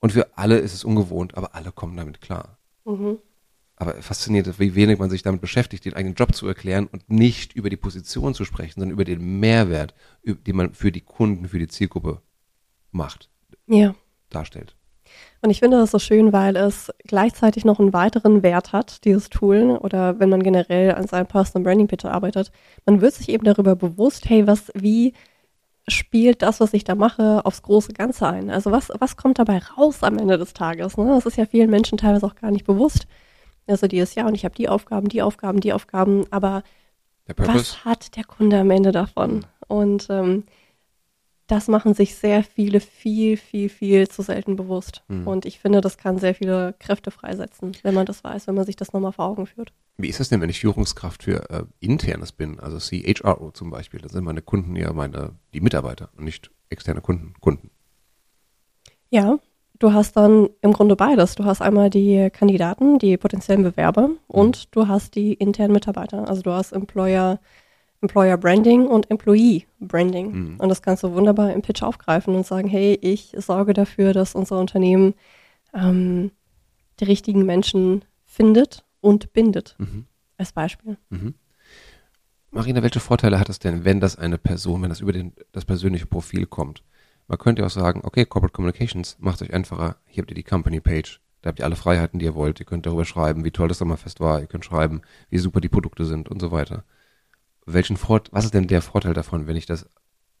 [0.00, 2.58] Und für alle ist es ungewohnt, aber alle kommen damit klar.
[2.84, 3.18] Mhm.
[3.80, 7.52] Aber faszinierend, wie wenig man sich damit beschäftigt, den eigenen Job zu erklären und nicht
[7.54, 11.60] über die Position zu sprechen, sondern über den Mehrwert, den man für die Kunden, für
[11.60, 12.20] die Zielgruppe
[12.90, 13.30] macht,
[13.68, 13.94] Ja.
[14.30, 14.74] darstellt.
[15.40, 19.30] Und ich finde das so schön, weil es gleichzeitig noch einen weiteren Wert hat, dieses
[19.30, 22.50] Tool, oder wenn man generell an seinem Personal Branding Pitch arbeitet.
[22.84, 25.14] Man wird sich eben darüber bewusst, hey, was, wie
[25.86, 28.50] spielt das, was ich da mache, aufs große Ganze ein?
[28.50, 30.96] Also was, was kommt dabei raus am Ende des Tages?
[30.96, 31.06] Ne?
[31.06, 33.06] Das ist ja vielen Menschen teilweise auch gar nicht bewusst.
[33.68, 36.62] Also dieses Jahr und ich habe die Aufgaben, die Aufgaben, die Aufgaben, aber
[37.36, 39.44] was hat der Kunde am Ende davon?
[39.66, 40.44] Und ähm,
[41.46, 45.02] das machen sich sehr viele viel, viel, viel zu selten bewusst.
[45.08, 45.26] Mhm.
[45.26, 48.66] Und ich finde, das kann sehr viele Kräfte freisetzen, wenn man das weiß, wenn man
[48.66, 49.72] sich das nochmal vor Augen führt.
[49.96, 54.00] Wie ist das denn, wenn ich Führungskraft für äh, Internes bin, also CHRO zum Beispiel?
[54.00, 57.70] Da sind meine Kunden ja meine, die Mitarbeiter und nicht externe Kunden, Kunden.
[59.10, 59.38] Ja,
[59.78, 61.34] du hast dann im Grunde beides.
[61.34, 64.16] Du hast einmal die Kandidaten, die potenziellen Bewerber mhm.
[64.26, 66.28] und du hast die internen Mitarbeiter.
[66.28, 67.40] Also du hast Employer
[68.00, 70.32] Employer Branding und Employee Branding.
[70.32, 70.60] Mhm.
[70.60, 74.36] Und das kannst du wunderbar im Pitch aufgreifen und sagen, hey, ich sorge dafür, dass
[74.36, 75.14] unser Unternehmen
[75.74, 76.30] ähm,
[77.00, 79.74] die richtigen Menschen findet und bindet.
[79.78, 80.06] Mhm.
[80.36, 80.96] Als Beispiel.
[81.10, 81.34] Mhm.
[82.50, 85.64] Marina, welche Vorteile hat es denn, wenn das eine Person, wenn das über den, das
[85.64, 86.84] persönliche Profil kommt?
[87.28, 89.96] Man könnte auch sagen, okay, Corporate Communications macht euch einfacher.
[90.06, 91.20] Hier habt ihr die Company Page.
[91.42, 92.58] Da habt ihr alle Freiheiten, die ihr wollt.
[92.58, 94.40] Ihr könnt darüber schreiben, wie toll das Sommerfest war.
[94.40, 96.84] Ihr könnt schreiben, wie super die Produkte sind und so weiter
[97.72, 99.88] welchen Fort was ist denn der Vorteil davon, wenn ich das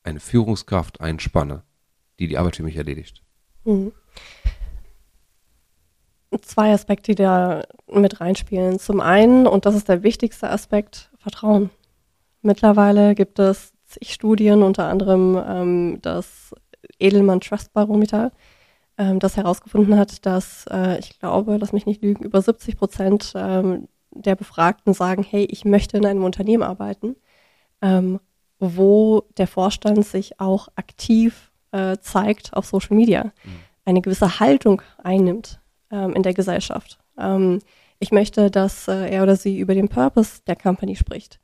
[0.02, 1.62] eine Führungskraft einspanne,
[2.18, 3.22] die die Arbeit für mich erledigt?
[3.64, 3.92] Mhm.
[6.42, 8.78] Zwei Aspekte, die da mit reinspielen.
[8.78, 11.70] Zum einen, und das ist der wichtigste Aspekt, Vertrauen.
[12.42, 16.54] Mittlerweile gibt es zig Studien, unter anderem ähm, das
[16.98, 18.32] Edelmann Trust Barometer,
[18.96, 23.32] ähm, das herausgefunden hat, dass äh, ich glaube, lass mich nicht lügen, über 70 Prozent
[23.36, 27.16] ähm, der Befragten sagen, hey, ich möchte in einem Unternehmen arbeiten,
[27.82, 28.20] ähm,
[28.58, 33.30] wo der Vorstand sich auch aktiv äh, zeigt auf Social Media, mhm.
[33.84, 36.98] eine gewisse Haltung einnimmt ähm, in der Gesellschaft.
[37.18, 37.60] Ähm,
[38.00, 41.40] ich möchte, dass äh, er oder sie über den Purpose der Company spricht.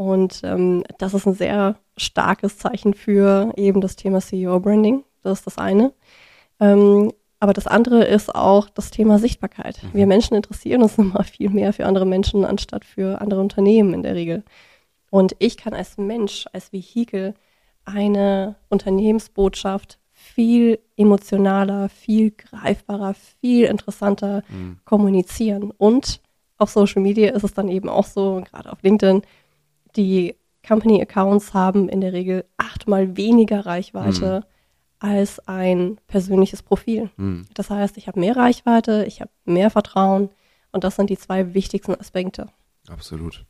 [0.00, 5.04] Und ähm, das ist ein sehr starkes Zeichen für eben das Thema CEO-Branding.
[5.22, 5.92] Das ist das eine.
[6.58, 9.82] Ähm, aber das andere ist auch das Thema Sichtbarkeit.
[9.82, 9.88] Mhm.
[9.92, 14.02] Wir Menschen interessieren uns immer viel mehr für andere Menschen anstatt für andere Unternehmen in
[14.02, 14.42] der Regel.
[15.10, 17.34] Und ich kann als Mensch, als Vehikel
[17.84, 24.78] eine Unternehmensbotschaft viel emotionaler, viel greifbarer, viel interessanter mhm.
[24.86, 25.70] kommunizieren.
[25.76, 26.22] Und
[26.56, 29.20] auf Social Media ist es dann eben auch so, gerade auf LinkedIn,
[29.96, 34.40] die Company Accounts haben in der Regel achtmal weniger Reichweite.
[34.40, 34.50] Mhm
[35.00, 37.10] als ein persönliches Profil.
[37.16, 37.46] Hm.
[37.54, 40.28] Das heißt, ich habe mehr Reichweite, ich habe mehr Vertrauen
[40.72, 42.48] und das sind die zwei wichtigsten Aspekte.
[42.88, 43.44] Absolut.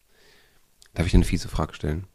[0.94, 2.06] Darf ich eine fiese Frage stellen?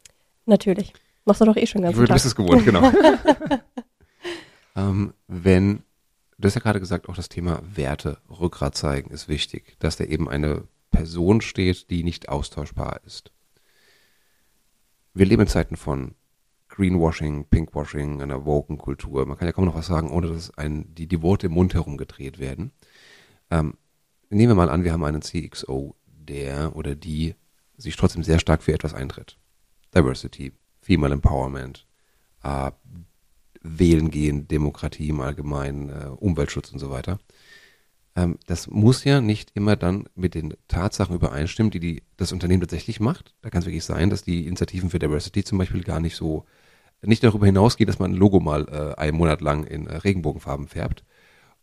[0.46, 0.92] Natürlich.
[1.24, 2.08] Machst du doch eh schon ganz gut.
[2.08, 2.90] Du bist es gewohnt, genau.
[4.76, 5.82] ähm, wenn,
[6.38, 10.04] du hast ja gerade gesagt, auch das Thema Werte, Rückgrat zeigen ist wichtig, dass da
[10.04, 13.32] eben eine Person steht, die nicht austauschbar ist.
[15.16, 16.14] Wir leben in Zeiten von
[16.68, 19.24] Greenwashing, Pinkwashing, einer Woken-Kultur.
[19.24, 21.72] Man kann ja kaum noch was sagen, ohne dass ein, die, die Worte im Mund
[21.72, 22.72] herum gedreht werden.
[23.50, 23.78] Ähm,
[24.28, 27.34] nehmen wir mal an, wir haben einen CXO, der oder die
[27.78, 29.38] sich trotzdem sehr stark für etwas eintritt.
[29.94, 30.52] Diversity,
[30.82, 31.86] Female Empowerment,
[32.42, 32.70] äh,
[33.62, 37.18] Wählen gehen, Demokratie im Allgemeinen, äh, Umweltschutz und so weiter.
[38.16, 42.62] Ähm, das muss ja nicht immer dann mit den Tatsachen übereinstimmen, die, die das Unternehmen
[42.62, 43.34] tatsächlich macht.
[43.42, 46.46] Da kann es wirklich sein, dass die Initiativen für Diversity zum Beispiel gar nicht so
[47.02, 50.66] nicht darüber hinausgeht, dass man ein Logo mal äh, einen Monat lang in äh, Regenbogenfarben
[50.66, 51.04] färbt.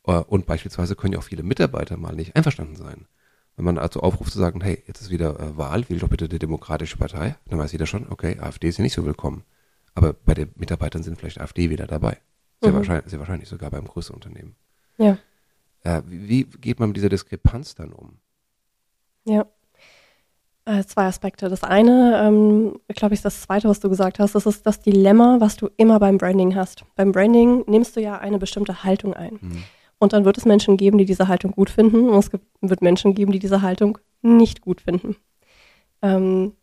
[0.06, 3.08] Äh, und beispielsweise können ja auch viele Mitarbeiter mal nicht einverstanden sein.
[3.56, 6.30] Wenn man also aufruft zu sagen, hey, jetzt ist wieder äh, Wahl, wähl doch bitte
[6.30, 9.44] die Demokratische Partei, dann weiß jeder schon, okay, AfD ist ja nicht so willkommen.
[9.96, 12.18] Aber bei den Mitarbeitern sind vielleicht AfD wieder dabei.
[12.62, 12.78] Sehr, mhm.
[12.78, 14.56] wahrscheinlich, sehr wahrscheinlich sogar beim größeren Unternehmen.
[14.98, 15.18] Ja.
[16.06, 18.18] Wie, wie geht man mit dieser Diskrepanz dann um?
[19.26, 19.46] Ja.
[20.66, 21.50] Äh, zwei Aspekte.
[21.50, 24.80] Das eine, ähm, glaube ich, ist das zweite, was du gesagt hast, das ist das
[24.80, 26.86] Dilemma, was du immer beim Branding hast.
[26.96, 29.40] Beim Branding nimmst du ja eine bestimmte Haltung ein.
[29.42, 29.64] Mhm.
[30.00, 33.14] Und dann wird es Menschen geben, die diese Haltung gut finden und es wird Menschen
[33.14, 35.18] geben, die diese Haltung nicht gut finden.
[36.02, 36.54] Ähm,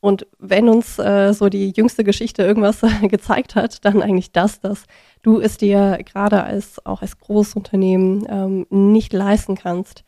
[0.00, 4.84] und wenn uns äh, so die jüngste Geschichte irgendwas gezeigt hat, dann eigentlich das, dass
[5.22, 10.04] du es dir gerade als auch als Großunternehmen ähm, nicht leisten kannst,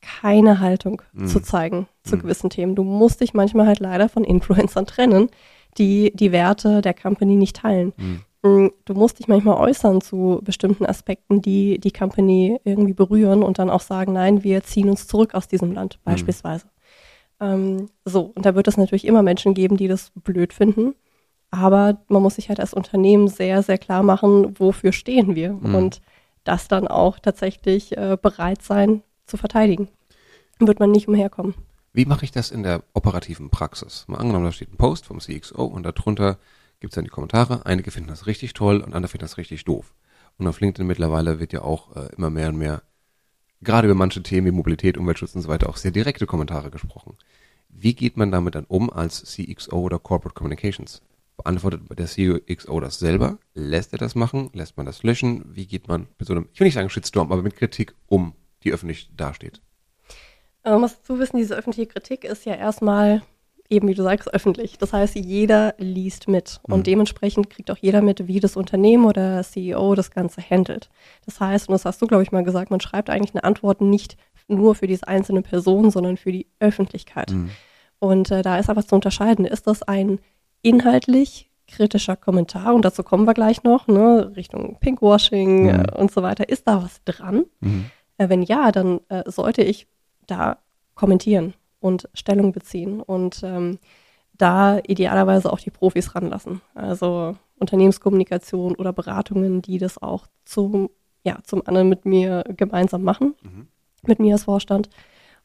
[0.00, 1.26] keine Haltung mhm.
[1.26, 2.22] zu zeigen zu mhm.
[2.22, 2.74] gewissen Themen.
[2.74, 5.28] Du musst dich manchmal halt leider von Influencern trennen,
[5.78, 7.92] die die Werte der Company nicht teilen.
[7.96, 8.20] Mhm.
[8.42, 13.58] Mm, du musst dich manchmal äußern zu bestimmten Aspekten, die die Company irgendwie berühren und
[13.58, 16.10] dann auch sagen, nein, wir ziehen uns zurück aus diesem Land mhm.
[16.10, 16.66] beispielsweise.
[17.40, 20.94] Ähm, so, und da wird es natürlich immer Menschen geben, die das blöd finden.
[21.50, 25.74] Aber man muss sich halt als Unternehmen sehr, sehr klar machen, wofür stehen wir mhm.
[25.74, 26.00] und
[26.44, 29.88] das dann auch tatsächlich äh, bereit sein, zu verteidigen.
[30.58, 31.54] Wird man nicht umherkommen.
[31.92, 34.04] Wie mache ich das in der operativen Praxis?
[34.06, 36.38] Mal angenommen, da steht ein Post vom CXO und darunter
[36.78, 37.66] gibt es dann die Kommentare.
[37.66, 39.94] Einige finden das richtig toll und andere finden das richtig doof.
[40.38, 42.82] Und auf LinkedIn mittlerweile wird ja auch äh, immer mehr und mehr,
[43.60, 47.16] gerade über manche Themen wie Mobilität, Umweltschutz und so weiter, auch sehr direkte Kommentare gesprochen.
[47.68, 51.02] Wie geht man damit dann um als CXO oder Corporate Communications?
[51.36, 53.38] Beantwortet der CXO das selber?
[53.54, 54.50] Lässt er das machen?
[54.52, 55.44] Lässt man das löschen?
[55.46, 58.34] Wie geht man mit so einem, ich will nicht sagen Shitstorm, aber mit Kritik um,
[58.62, 59.62] die öffentlich dasteht?
[60.62, 63.22] Man ähm, muss dazu wissen, diese öffentliche Kritik ist ja erstmal
[63.70, 64.76] eben, wie du sagst, öffentlich.
[64.78, 66.84] Das heißt, jeder liest mit und mhm.
[66.84, 70.90] dementsprechend kriegt auch jeder mit, wie das Unternehmen oder CEO das Ganze handelt.
[71.24, 73.80] Das heißt, und das hast du, glaube ich, mal gesagt, man schreibt eigentlich eine Antwort
[73.80, 74.16] nicht
[74.48, 77.30] nur für diese einzelne Person, sondern für die Öffentlichkeit.
[77.30, 77.50] Mhm.
[78.00, 80.18] Und äh, da ist aber zu unterscheiden, ist das ein
[80.62, 85.68] inhaltlich kritischer Kommentar, und dazu kommen wir gleich noch, ne, Richtung Pinkwashing mhm.
[85.68, 87.44] äh, und so weiter, ist da was dran?
[87.60, 87.90] Mhm.
[88.18, 89.86] Äh, wenn ja, dann äh, sollte ich
[90.26, 90.58] da
[90.94, 93.78] kommentieren und Stellung beziehen und ähm,
[94.40, 96.60] da idealerweise auch die Profis ranlassen.
[96.74, 100.90] Also Unternehmenskommunikation oder Beratungen, die das auch zum,
[101.24, 103.68] ja, zum anderen mit mir gemeinsam machen, mhm.
[104.02, 104.88] mit mir als Vorstand.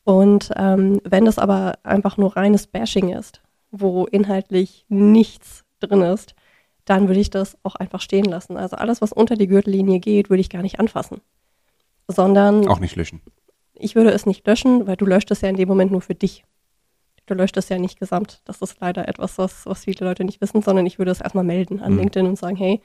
[0.04, 6.36] Und ähm, wenn das aber einfach nur reines Bashing ist, wo inhaltlich nichts drin ist,
[6.86, 8.58] dann würde ich das auch einfach stehen lassen.
[8.58, 11.22] Also alles, was unter die Gürtellinie geht, würde ich gar nicht anfassen.
[12.08, 12.68] Sondern.
[12.68, 13.22] Auch nicht löschen.
[13.76, 16.16] Ich würde es nicht löschen, weil du löscht es ja in dem Moment nur für
[16.16, 16.44] dich.
[17.26, 18.42] Du löscht es ja nicht gesamt.
[18.46, 21.44] Das ist leider etwas, was, was viele Leute nicht wissen, sondern ich würde es erstmal
[21.44, 22.00] melden an mhm.
[22.00, 22.82] LinkedIn und sagen, hey,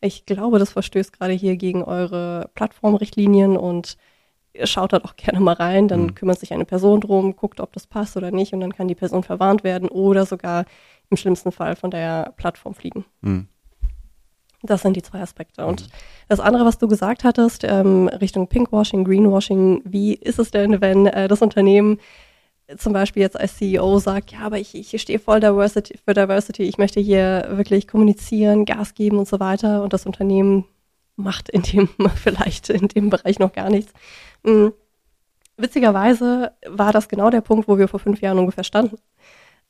[0.00, 3.96] ich glaube, das verstößt gerade hier gegen eure Plattformrichtlinien und
[4.64, 6.14] schaut da doch gerne mal rein, dann mhm.
[6.14, 8.94] kümmert sich eine Person drum, guckt, ob das passt oder nicht und dann kann die
[8.94, 10.64] Person verwarnt werden oder sogar
[11.10, 13.04] im schlimmsten Fall von der Plattform fliegen.
[13.20, 13.48] Mhm.
[14.62, 15.64] Das sind die zwei Aspekte.
[15.66, 15.86] Und mhm.
[16.28, 21.06] das andere, was du gesagt hattest, ähm, Richtung Pinkwashing, Greenwashing, wie ist es denn, wenn
[21.06, 21.98] äh, das Unternehmen
[22.76, 26.64] zum Beispiel jetzt als CEO sagt, ja, aber ich, ich stehe voll Diversity, für Diversity,
[26.64, 30.66] ich möchte hier wirklich kommunizieren, Gas geben und so weiter und das Unternehmen
[31.16, 33.92] macht in dem vielleicht in dem Bereich noch gar nichts.
[34.42, 34.72] Mhm.
[35.56, 38.98] Witzigerweise war das genau der Punkt, wo wir vor fünf Jahren ungefähr standen.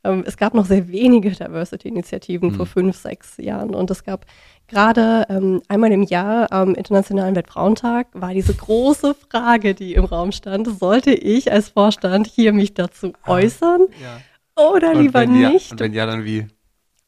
[0.05, 2.55] Ähm, es gab noch sehr wenige Diversity-Initiativen mhm.
[2.55, 4.27] vor fünf, sechs Jahren und es gab
[4.69, 10.33] gerade ähm, einmal im Jahr am Internationalen Weltfrauentag war diese große Frage, die im Raum
[10.33, 14.21] stand, sollte ich als Vorstand hier mich dazu ah, äußern ja.
[14.71, 15.67] oder und lieber nicht?
[15.67, 16.47] Ja, und wenn ja, dann wie?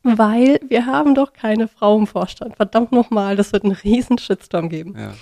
[0.03, 2.57] Weil wir haben doch keine Frau im Vorstand.
[2.57, 4.97] Verdammt nochmal, das wird einen riesen Shitstorm geben.
[4.99, 5.13] Ja.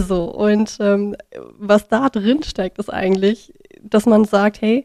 [0.00, 1.14] So, und ähm,
[1.56, 4.84] was da drin steckt, ist eigentlich, dass man sagt, hey,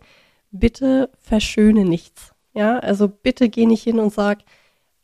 [0.51, 2.33] bitte verschöne nichts.
[2.53, 4.39] Ja, also bitte geh nicht hin und sag,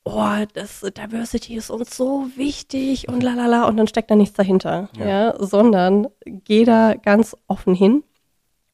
[0.06, 4.90] oh, das Diversity ist uns so wichtig und lalala und dann steckt da nichts dahinter.
[4.98, 8.04] Ja, ja sondern geh da ganz offen hin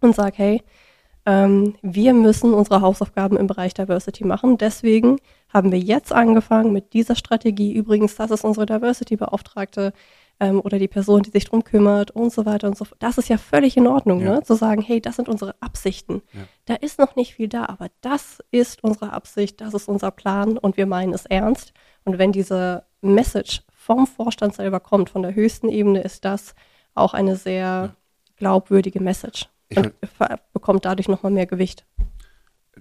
[0.01, 0.61] und sag, hey,
[1.25, 4.57] ähm, wir müssen unsere Hausaufgaben im Bereich Diversity machen.
[4.57, 5.17] Deswegen
[5.49, 7.73] haben wir jetzt angefangen mit dieser Strategie.
[7.73, 9.93] Übrigens, das ist unsere Diversity-Beauftragte
[10.41, 13.01] ähm, oder die Person, die sich drum kümmert und so weiter und so fort.
[13.01, 14.35] Das ist ja völlig in Ordnung, ja.
[14.35, 14.43] ne?
[14.43, 16.23] zu sagen, hey, das sind unsere Absichten.
[16.33, 16.41] Ja.
[16.65, 20.57] Da ist noch nicht viel da, aber das ist unsere Absicht, das ist unser Plan
[20.57, 21.73] und wir meinen es ernst.
[22.03, 26.55] Und wenn diese Message vom Vorstand selber kommt, von der höchsten Ebene, ist das
[26.95, 27.95] auch eine sehr
[28.37, 29.93] glaubwürdige Message und
[30.53, 31.85] bekommt dadurch nochmal mehr Gewicht.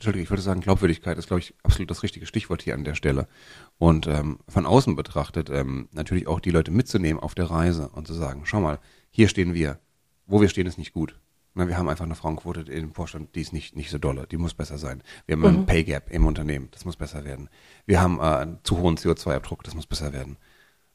[0.00, 2.94] Entschuldige, ich würde sagen, Glaubwürdigkeit ist, glaube ich, absolut das richtige Stichwort hier an der
[2.94, 3.28] Stelle.
[3.76, 8.06] Und ähm, von außen betrachtet ähm, natürlich auch die Leute mitzunehmen auf der Reise und
[8.06, 8.78] zu sagen, schau mal,
[9.10, 9.78] hier stehen wir.
[10.26, 11.20] Wo wir stehen, ist nicht gut.
[11.52, 14.38] Na, wir haben einfach eine Frauenquote im Vorstand, die ist nicht, nicht so dolle, die
[14.38, 15.02] muss besser sein.
[15.26, 15.46] Wir haben mhm.
[15.48, 17.50] einen Pay Gap im Unternehmen, das muss besser werden.
[17.84, 20.38] Wir haben äh, einen zu hohen CO2-Abdruck, das muss besser werden.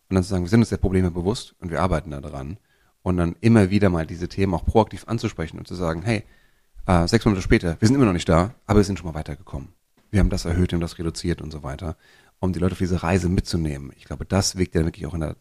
[0.09, 2.57] Und dann zu sagen, wir sind uns der Probleme bewusst und wir arbeiten daran.
[3.03, 6.23] Und dann immer wieder mal diese Themen auch proaktiv anzusprechen und zu sagen, hey,
[6.87, 9.17] äh, sechs Monate später, wir sind immer noch nicht da, aber wir sind schon mal
[9.17, 9.69] weitergekommen.
[10.11, 11.97] Wir haben das erhöht und das reduziert und so weiter,
[12.39, 13.91] um die Leute auf diese Reise mitzunehmen.
[13.97, 15.35] Ich glaube, das wirkt ja wirklich auch in der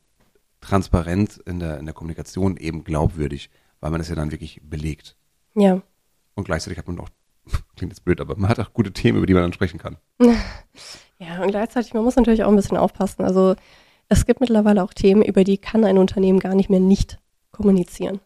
[0.60, 5.16] Transparenz, in der, in der Kommunikation eben glaubwürdig, weil man es ja dann wirklich belegt.
[5.54, 5.82] Ja.
[6.34, 7.08] Und gleichzeitig hat man auch,
[7.76, 9.98] klingt jetzt blöd, aber man hat auch gute Themen, über die man dann sprechen kann.
[11.18, 13.24] Ja, und gleichzeitig, man muss natürlich auch ein bisschen aufpassen.
[13.24, 13.54] Also
[14.08, 17.18] es gibt mittlerweile auch Themen, über die kann ein Unternehmen gar nicht mehr nicht
[17.50, 18.20] kommunizieren.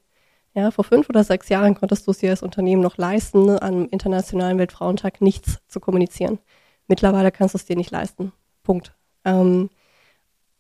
[0.54, 3.88] Ja, vor fünf oder sechs Jahren konntest du es dir als Unternehmen noch leisten, am
[3.90, 6.38] Internationalen Weltfrauentag nichts zu kommunizieren.
[6.88, 8.32] Mittlerweile kannst du es dir nicht leisten.
[8.62, 8.94] Punkt.
[9.24, 9.70] Ähm,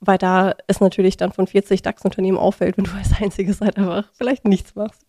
[0.00, 4.10] weil da es natürlich dann von 40 DAX-Unternehmen auffällt, wenn du als einziges halt einfach
[4.14, 5.04] vielleicht nichts machst.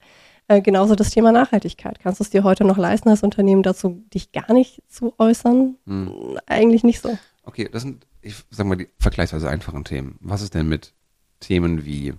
[0.48, 2.00] Äh, genauso das Thema Nachhaltigkeit.
[2.00, 5.76] Kannst du es dir heute noch leisten, als Unternehmen dazu dich gar nicht zu äußern?
[5.86, 6.40] Hm.
[6.48, 7.18] Eigentlich nicht so.
[7.44, 10.18] Okay, das sind, ich sag mal, die vergleichsweise einfachen Themen.
[10.22, 10.94] Was ist denn mit
[11.40, 12.16] Themen wie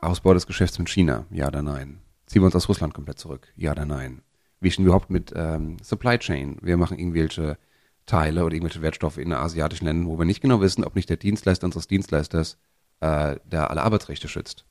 [0.00, 2.00] Ausbau des Geschäfts mit China, ja oder nein?
[2.26, 4.22] Ziehen wir uns aus Russland komplett zurück, ja oder nein?
[4.60, 6.58] Wie stehen wir überhaupt mit ähm, Supply Chain?
[6.62, 7.58] Wir machen irgendwelche
[8.06, 11.16] Teile oder irgendwelche Wertstoffe in asiatischen Ländern, wo wir nicht genau wissen, ob nicht der
[11.16, 12.58] Dienstleister unseres Dienstleisters
[13.00, 14.64] äh, der alle Arbeitsrechte schützt.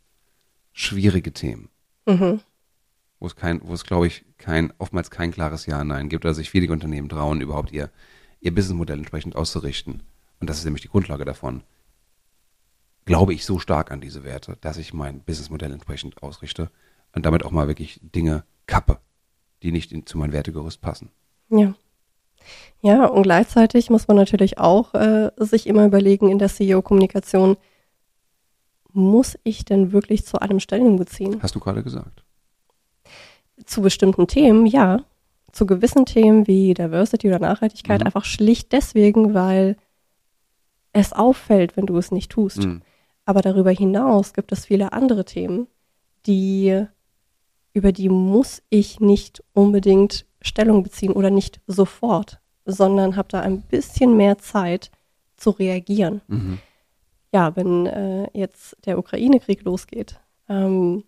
[0.74, 1.70] Schwierige Themen.
[2.06, 2.42] Mhm.
[3.20, 6.34] Wo es kein, wo es, glaube ich, kein, oftmals kein klares Ja, Nein gibt, oder
[6.34, 7.90] sich viele Unternehmen trauen, überhaupt ihr,
[8.42, 10.04] ihr Businessmodell entsprechend auszurichten.
[10.40, 11.64] Und das ist nämlich die Grundlage davon.
[13.08, 16.70] Glaube ich so stark an diese Werte, dass ich mein Businessmodell entsprechend ausrichte
[17.16, 19.00] und damit auch mal wirklich Dinge kappe,
[19.64, 21.10] die nicht in, zu meinem Wertegerüst passen.
[21.50, 21.74] Ja.
[22.82, 27.58] Ja, und gleichzeitig muss man natürlich auch äh, sich immer überlegen in der CEO-Kommunikation,
[28.94, 31.40] muss ich denn wirklich zu allem Stellung beziehen?
[31.42, 32.24] Hast du gerade gesagt.
[33.66, 35.04] Zu bestimmten Themen, ja.
[35.52, 38.06] Zu gewissen Themen wie Diversity oder Nachhaltigkeit Mhm.
[38.08, 39.78] einfach schlicht deswegen, weil
[40.94, 42.60] es auffällt, wenn du es nicht tust.
[42.60, 42.82] Mhm.
[43.28, 45.68] Aber darüber hinaus gibt es viele andere Themen,
[46.26, 46.86] die,
[47.74, 53.64] über die muss ich nicht unbedingt Stellung beziehen oder nicht sofort, sondern habe da ein
[53.64, 54.92] bisschen mehr Zeit
[55.36, 56.22] zu reagieren.
[56.28, 56.60] Mhm.
[57.34, 61.04] Ja, wenn äh, jetzt der Ukraine-Krieg losgeht, ähm,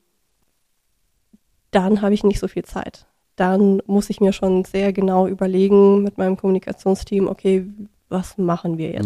[1.72, 3.08] dann habe ich nicht so viel Zeit.
[3.38, 7.66] Dann muss ich mir schon sehr genau überlegen mit meinem Kommunikationsteam, okay,
[8.10, 9.06] was machen wir jetzt?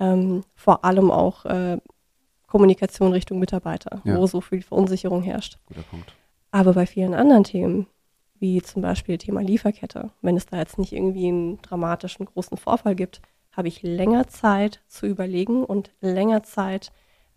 [0.00, 1.78] Ähm, vor allem auch äh,
[2.48, 4.16] Kommunikation Richtung Mitarbeiter, Ja.
[4.16, 5.58] wo so viel Verunsicherung herrscht.
[5.66, 6.12] Guter Punkt.
[6.50, 7.86] Aber bei vielen anderen Themen,
[8.40, 12.94] wie zum Beispiel Thema Lieferkette, wenn es da jetzt nicht irgendwie einen dramatischen großen Vorfall
[12.96, 13.20] gibt,
[13.52, 16.90] habe ich länger Zeit zu überlegen und länger Zeit,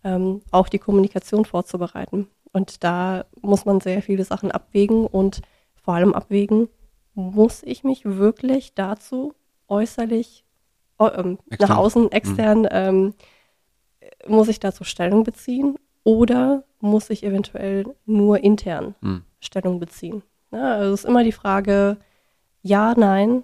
[0.04, 2.28] ähm, auch die Kommunikation vorzubereiten.
[2.52, 5.42] Und da muss man sehr viele Sachen abwägen und
[5.74, 6.68] vor allem abwägen,
[7.14, 9.34] muss ich mich wirklich dazu
[9.68, 10.44] äußerlich,
[10.98, 13.14] äh, ähm, nach außen, extern, ähm,
[14.28, 19.22] muss ich dazu Stellung beziehen oder muss ich eventuell nur intern Mhm.
[19.40, 20.22] Stellung beziehen?
[20.50, 21.96] Ja, also es ist immer die Frage,
[22.62, 23.42] ja, nein,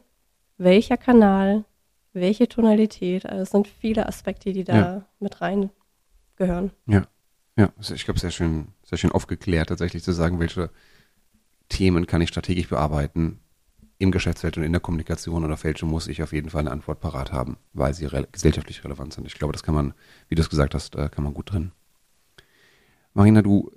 [0.59, 1.65] welcher Kanal,
[2.13, 5.05] welche Tonalität, also es sind viele Aspekte, die da Ja.
[5.21, 5.71] mit rein
[6.37, 6.71] gehören.
[7.57, 10.71] Ja, also ich glaube, sehr schön, sehr schön aufgeklärt, tatsächlich zu sagen, welche
[11.69, 13.41] Themen kann ich strategisch bearbeiten
[13.99, 17.01] im Geschäftsfeld und in der Kommunikation oder welche muss ich auf jeden Fall eine Antwort
[17.01, 19.27] parat haben, weil sie re gesellschaftlich relevant sind.
[19.27, 19.93] Ich glaube, das kann man,
[20.29, 21.73] wie du es gesagt hast, äh, kann man gut drin.
[23.13, 23.73] Marina, du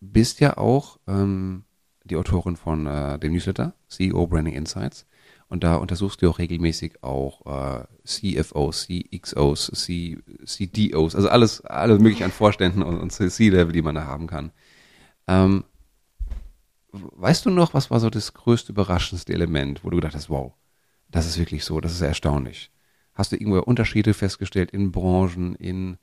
[0.00, 1.64] bist ja auch ähm,
[2.04, 5.06] die Autorin von äh, dem Newsletter CEO Branding Insights
[5.48, 12.00] und da untersuchst du auch regelmäßig auch äh, CFOs, CXOs, C, CDOs, also alles, alles
[12.00, 14.50] mögliche an Vorständen und, und C-Level, die man da haben kann.
[15.28, 15.64] Ähm,
[16.92, 20.52] weißt du noch, was war so das größte, überraschendste Element, wo du gedacht hast, wow,
[21.10, 22.70] das ist wirklich so, das ist erstaunlich.
[23.14, 25.98] Hast du irgendwo Unterschiede festgestellt in Branchen, in,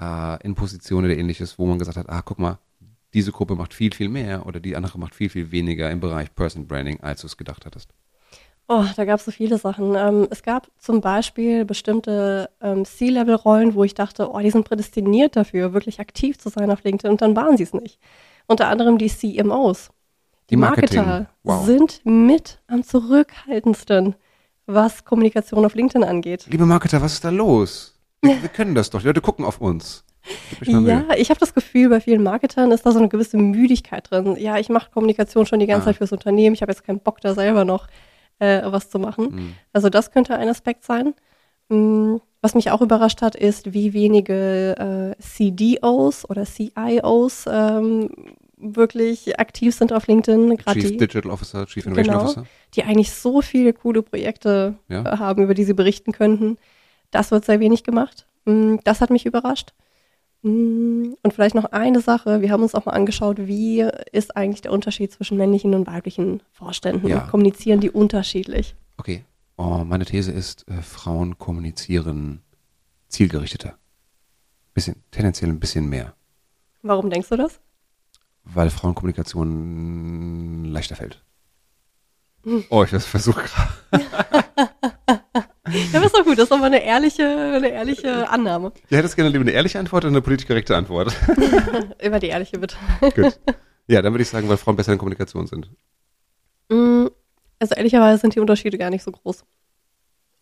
[0.00, 2.58] äh, in Positionen oder ähnliches, wo man gesagt hat, ah, guck mal,
[3.14, 6.34] diese Gruppe macht viel, viel mehr oder die andere macht viel, viel weniger im Bereich
[6.34, 7.92] Person Branding, als du es gedacht hattest?
[8.70, 9.94] Oh, da gab es so viele Sachen.
[9.94, 15.36] Ähm, es gab zum Beispiel bestimmte ähm, C-Level-Rollen, wo ich dachte, oh, die sind prädestiniert
[15.36, 17.98] dafür, wirklich aktiv zu sein auf LinkedIn und dann waren sie es nicht.
[18.46, 19.90] Unter anderem die CMOs.
[20.50, 21.04] Die, Marketing.
[21.04, 21.64] Marketer Wow.
[21.66, 24.14] sind mit am zurückhaltendsten,
[24.66, 26.46] was Kommunikation auf LinkedIn angeht.
[26.50, 27.98] Liebe Marketer, was ist da los?
[28.22, 30.04] Wir, wir können das doch, die Leute gucken auf uns.
[30.62, 34.36] Ja, ich habe das Gefühl, bei vielen Marketern ist da so eine gewisse Müdigkeit drin.
[34.38, 35.84] Ja, ich mache Kommunikation schon die ganze Ah.
[35.86, 36.54] Zeit fürs Unternehmen.
[36.54, 37.86] Ich habe jetzt keinen Bock, da selber noch
[38.38, 39.24] äh, was zu machen.
[39.34, 39.54] Mhm.
[39.72, 41.14] Also das könnte ein Aspekt sein.
[41.70, 48.10] Mm, Was mich auch überrascht hat, ist, wie wenige äh, CDOs oder CIOs ähm,
[48.60, 50.56] wirklich aktiv sind auf LinkedIn.
[50.56, 52.24] Gerade Chief die, Digital Officer, Chief Innovation Genau.
[52.24, 52.46] Officer.
[52.74, 55.02] die eigentlich so viele coole Projekte Ja.
[55.14, 56.58] äh, haben, über die sie berichten könnten.
[57.10, 58.26] Das wird sehr wenig gemacht.
[58.44, 59.72] Mm, Das hat mich überrascht.
[60.42, 62.40] Mm, Und vielleicht noch eine Sache.
[62.42, 63.80] Wir haben uns auch mal angeschaut, wie
[64.12, 67.08] ist eigentlich der Unterschied zwischen männlichen und weiblichen Vorständen?
[67.08, 67.20] Ja.
[67.20, 68.74] Kommunizieren die unterschiedlich?
[68.98, 69.24] Okay.
[69.56, 72.42] Oh, meine These ist, äh, Frauen kommunizieren
[73.08, 73.76] zielgerichteter.
[74.74, 76.14] Bisschen, tendenziell ein bisschen mehr.
[76.82, 77.58] Warum denkst du das?
[78.54, 81.22] Weil Frauenkommunikation leichter fällt.
[82.70, 84.04] Oh, ich versuche gerade.
[85.92, 86.38] Ja, das ist doch gut.
[86.38, 88.72] Das ist aber eine ehrliche, eine ehrliche Annahme.
[88.88, 91.14] Ja, hättest gerne lieber eine ehrliche Antwort oder eine politisch korrekte Antwort?
[91.98, 92.76] Immer die ehrliche, bitte.
[93.00, 93.38] Gut.
[93.86, 95.70] Ja, dann würde ich sagen, weil Frauen besser in Kommunikation sind.
[96.68, 97.06] Mm,
[97.58, 99.44] Also ehrlicherweise sind die Unterschiede gar nicht so groß.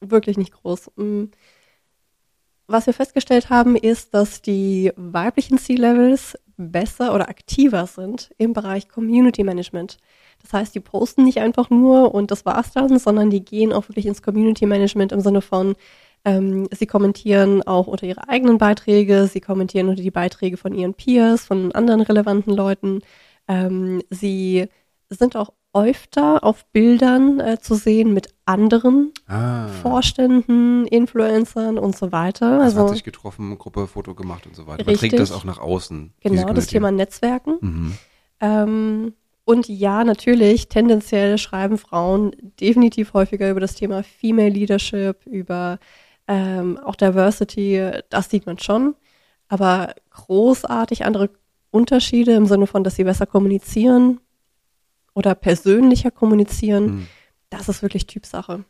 [0.01, 0.91] Wirklich nicht groß.
[0.97, 1.25] Mm.
[2.69, 8.89] Was wir festgestellt haben, ist, dass die weiblichen C-Levels besser oder aktiver sind im Bereich
[8.89, 9.99] Community Management.
[10.43, 13.89] Das heißt, die posten nicht einfach nur und das war's dann, sondern die gehen auch
[13.89, 15.75] wirklich ins Community Management im Sinne von,
[16.25, 20.95] ähm, sie kommentieren auch unter ihre eigenen Beiträge, sie kommentieren unter die Beiträge von ihren
[20.95, 23.01] Peers, von anderen relevanten Leuten.
[23.49, 24.69] Ähm, sie
[25.11, 32.13] sind auch öfter auf Bildern äh, zu sehen mit anderen Ah, Vorständen, Influencern und so
[32.13, 32.61] weiter.
[32.61, 34.85] also hat Also sich getroffen, Gruppe, Foto gemacht und so weiter.
[34.85, 35.21] Man trägt Richtig.
[35.21, 36.13] das auch nach außen.
[36.21, 36.67] genau das.
[36.69, 37.57] Thema Netzwerken.
[37.61, 37.93] Mhm.
[38.41, 39.13] Ähm,
[39.45, 45.79] und ja, natürlich, tendenziell schreiben Frauen definitiv häufiger über das Thema Female Leadership, über
[46.29, 48.97] ähm, auch Diversity, das sieht man schon.
[49.49, 51.31] Aber großartig andere
[51.71, 54.19] Unterschiede im Sinne von, dass sie besser kommunizieren
[55.17, 57.07] oder persönlicher kommunizieren, Mhm.
[57.49, 58.65] das ist wirklich Typsache.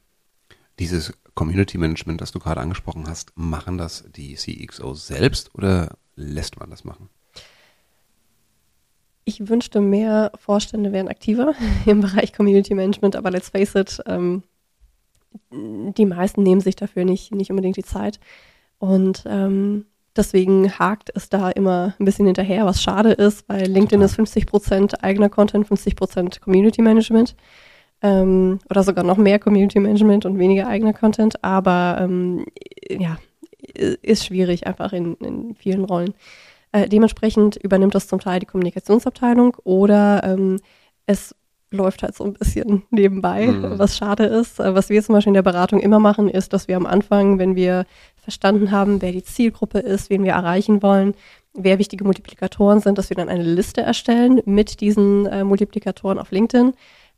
[0.79, 6.59] Dieses Community Management, das du gerade angesprochen hast, machen das die CXOs selbst oder lässt
[6.61, 7.09] man das machen?
[9.25, 11.55] Ich wünschte, mehr Vorstände wären aktiver
[11.87, 14.45] im Bereich Community Management, aber let's face it, ähm,
[15.51, 18.21] die meisten nehmen sich dafür nicht, nicht unbedingt die Zeit.
[18.79, 19.87] Und ähm,
[20.17, 24.47] deswegen hakt es da immer ein bisschen hinterher, was schade ist, weil LinkedIn ist 50
[24.47, 27.37] Prozent eigener Content, 50 Prozent Community Management.
[28.03, 31.43] Ähm, oder sogar noch mehr Community Management und weniger eigener Content.
[31.43, 32.45] Aber ähm,
[32.91, 33.19] ja,
[34.03, 36.15] ist schwierig einfach in, in vielen Rollen.
[36.73, 40.59] Äh, dementsprechend übernimmt das zum Teil die Kommunikationsabteilung oder ähm,
[41.07, 41.35] es
[41.71, 43.79] läuft halt so ein bisschen nebenbei, Mhm.
[43.79, 44.61] was schade ist.
[44.61, 47.39] Äh, Was wir zum Beispiel in der Beratung immer machen, ist, dass wir am Anfang,
[47.39, 47.85] wenn wir
[48.17, 51.15] verstanden haben, wer die Zielgruppe ist, wen wir erreichen wollen,
[51.55, 56.31] wer wichtige Multiplikatoren sind, dass wir dann eine Liste erstellen mit diesen äh, Multiplikatoren auf
[56.31, 56.73] LinkedIn.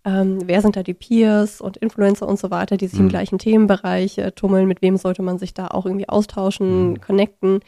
[0.04, 3.10] Ähm, wer sind da die Peers und Influencer und so weiter, die sich im Mhm.
[3.10, 4.68] gleichen Themenbereich äh, tummeln?
[4.68, 7.00] Mit wem sollte man sich da auch irgendwie austauschen, Mhm.
[7.00, 7.60] connecten?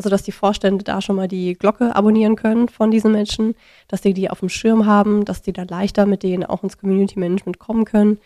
[0.00, 3.54] Sodass die Vorstände da schon mal die Glocke abonnieren können von diesen Menschen,
[3.88, 6.78] dass sie die auf dem Schirm haben, dass die da leichter mit denen auch ins
[6.78, 8.18] Community Management kommen können.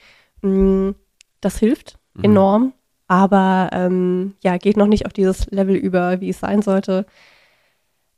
[0.42, 0.90] Mm,
[1.40, 2.24] Das hilft Mhm.
[2.24, 2.72] enorm,
[3.08, 7.06] aber ähm, ja, geht noch nicht auf dieses Level über, wie es sein sollte.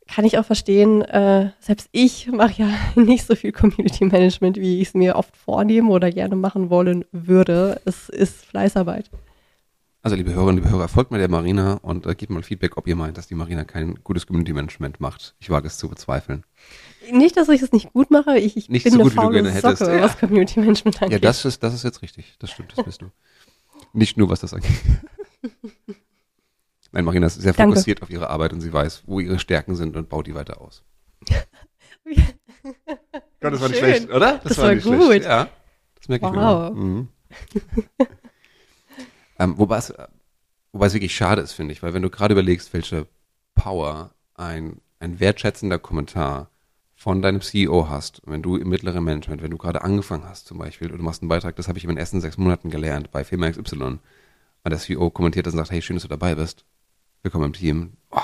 [0.07, 1.01] Kann ich auch verstehen.
[1.01, 5.35] Äh, selbst ich mache ja nicht so viel Community Management, wie ich es mir oft
[5.35, 7.81] vornehme oder gerne machen wollen würde.
[7.85, 9.09] Es ist Fleißarbeit.
[10.05, 12.85] Also liebe Hörerinnen, liebe Hörer, folgt mir der Marina und äh, gebt mal Feedback, ob
[12.85, 15.33] ihr meint, dass die Marina kein gutes Community Management macht.
[15.39, 16.43] Ich wage es zu bezweifeln.
[17.11, 19.15] Nicht, dass ich es nicht gut mache, ich, ich Nicht bin so eine gut, wie
[19.15, 20.03] du faule gerne hättest, Socke, ja.
[20.03, 21.23] was Community Management Ja, angeht.
[21.23, 22.35] das ist, das ist jetzt richtig.
[22.37, 23.09] Das stimmt, das bist du.
[23.93, 24.69] Nicht nur, was das angeht.
[26.91, 27.73] Nein, Marina ist sehr Danke.
[27.73, 30.61] fokussiert auf ihre Arbeit und sie weiß, wo ihre Stärken sind und baut die weiter
[30.61, 30.83] aus.
[32.03, 33.89] Gott, das war nicht Schön.
[33.95, 34.39] schlecht, oder?
[34.43, 35.03] Das war nicht gut.
[35.03, 35.25] Schlecht.
[35.25, 35.49] Ja,
[35.95, 36.37] das merke ich mir.
[36.37, 36.75] Wow.
[36.75, 37.07] Mhm.
[39.39, 39.93] ähm, wobei, es,
[40.71, 43.07] wobei es wirklich schade ist, finde ich, weil wenn du gerade überlegst, welche
[43.53, 46.49] Power ein, ein wertschätzender Kommentar
[46.95, 50.57] von deinem CEO hast, wenn du im mittleren Management, wenn du gerade angefangen hast zum
[50.57, 53.11] Beispiel, und du machst einen Beitrag, das habe ich in den ersten sechs Monaten gelernt
[53.11, 53.99] bei Firma XY,
[54.65, 56.65] und der CEO kommentiert das und sagt, hey, schön, dass du dabei bist.
[57.21, 57.93] Willkommen im Team.
[58.09, 58.19] Oh,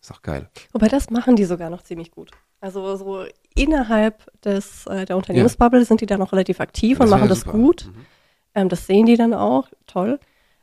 [0.00, 0.48] ist doch geil.
[0.72, 2.30] Wobei das machen die sogar noch ziemlich gut.
[2.60, 3.24] Also so
[3.54, 7.28] innerhalb des, äh, der Unternehmensbubble sind die da noch relativ aktiv und wär machen ja
[7.28, 7.52] das super.
[7.52, 7.86] gut.
[7.86, 8.06] Mhm.
[8.54, 10.18] Ähm, das sehen die dann auch, toll.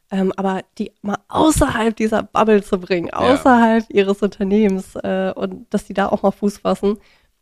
[0.09, 5.85] Ähm, aber die mal außerhalb dieser Bubble zu bringen, außerhalb ihres Unternehmens äh, und dass
[5.85, 6.97] die da auch mal Fuß fassen,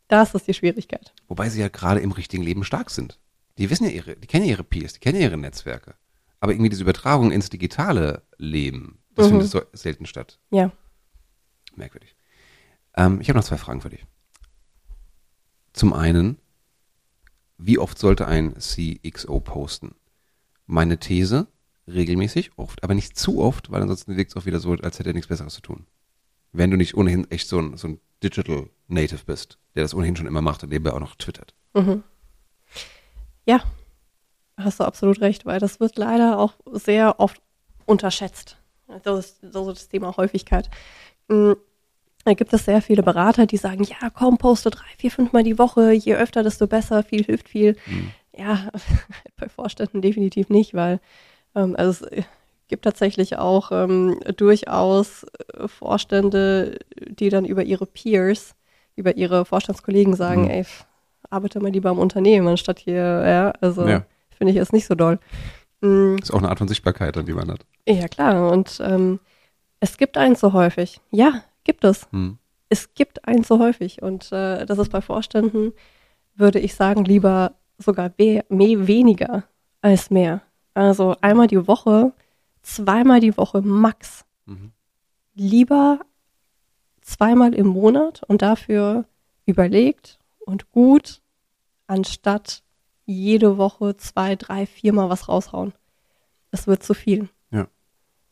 [0.07, 1.13] das ist die Schwierigkeit.
[1.27, 3.19] Wobei sie ja gerade im richtigen Leben stark sind.
[3.59, 5.93] Die wissen ja ihre, die kennen ja ihre Peers, die kennen ja ihre Netzwerke.
[6.39, 9.29] Aber irgendwie diese Übertragung ins digitale Leben, das Mhm.
[9.31, 10.39] findet so selten statt.
[10.51, 10.71] Ja.
[11.75, 12.15] Merkwürdig.
[12.97, 14.05] Ähm, ich habe noch zwei Fragen für dich.
[15.73, 16.37] Zum einen,
[17.57, 19.95] wie oft sollte ein CXO posten?
[20.67, 21.47] Meine These,
[21.87, 25.09] regelmäßig, oft, aber nicht zu oft, weil ansonsten wirkt es auch wieder so, als hätte
[25.09, 25.85] er nichts Besseres zu tun.
[26.51, 30.15] Wenn du nicht ohnehin echt so ein, so ein Digital Native bist, der das ohnehin
[30.15, 31.53] schon immer macht und nebenbei auch noch twittert.
[31.73, 32.03] Mhm.
[33.45, 33.63] Ja,
[34.57, 37.41] hast du absolut recht, weil das wird leider auch sehr oft
[37.85, 38.57] unterschätzt.
[39.03, 40.69] Das ist so das Thema Häufigkeit.
[41.27, 41.53] Mm,
[42.23, 45.43] Da gibt es sehr viele Berater, die sagen, ja, komm, poste drei, vier, fünf Mal
[45.43, 47.75] die Woche, je öfter, desto besser, viel hilft viel.
[47.85, 48.11] Mhm.
[48.37, 48.69] Ja,
[49.39, 50.99] bei Vorständen definitiv nicht, weil
[51.55, 52.23] ähm, also es
[52.67, 58.55] gibt tatsächlich auch ähm, durchaus äh, Vorstände, die dann über ihre Peers,
[58.95, 60.49] über ihre Vorstandskollegen sagen, Mhm.
[60.49, 60.65] ey,
[61.29, 64.05] arbeite mal lieber am Unternehmen, anstatt hier, ja, also Ja.
[64.37, 65.19] finde ich jetzt nicht so doll.
[65.81, 67.65] Mm, Ist auch eine Art von Sichtbarkeit, die man hat.
[67.87, 69.19] ja, klar, und ähm,
[69.79, 70.99] es gibt einen zu häufig.
[71.11, 72.07] Ja, gibt es.
[72.11, 72.37] Hm.
[72.69, 75.73] Es gibt einen zu häufig und äh, das ist bei Vorständen,
[76.35, 79.43] würde ich sagen, lieber sogar we mehr, weniger
[79.81, 80.41] als mehr.
[80.73, 82.13] Also einmal die Woche,
[82.61, 84.25] zweimal die Woche max.
[84.45, 84.71] Mhm.
[85.35, 85.99] Lieber
[87.01, 89.05] zweimal im Monat und dafür
[89.45, 91.21] überlegt und gut,
[91.87, 92.63] anstatt
[93.05, 95.73] jede Woche zwei, drei, viermal was raushauen.
[96.51, 97.29] Es wird zu viel.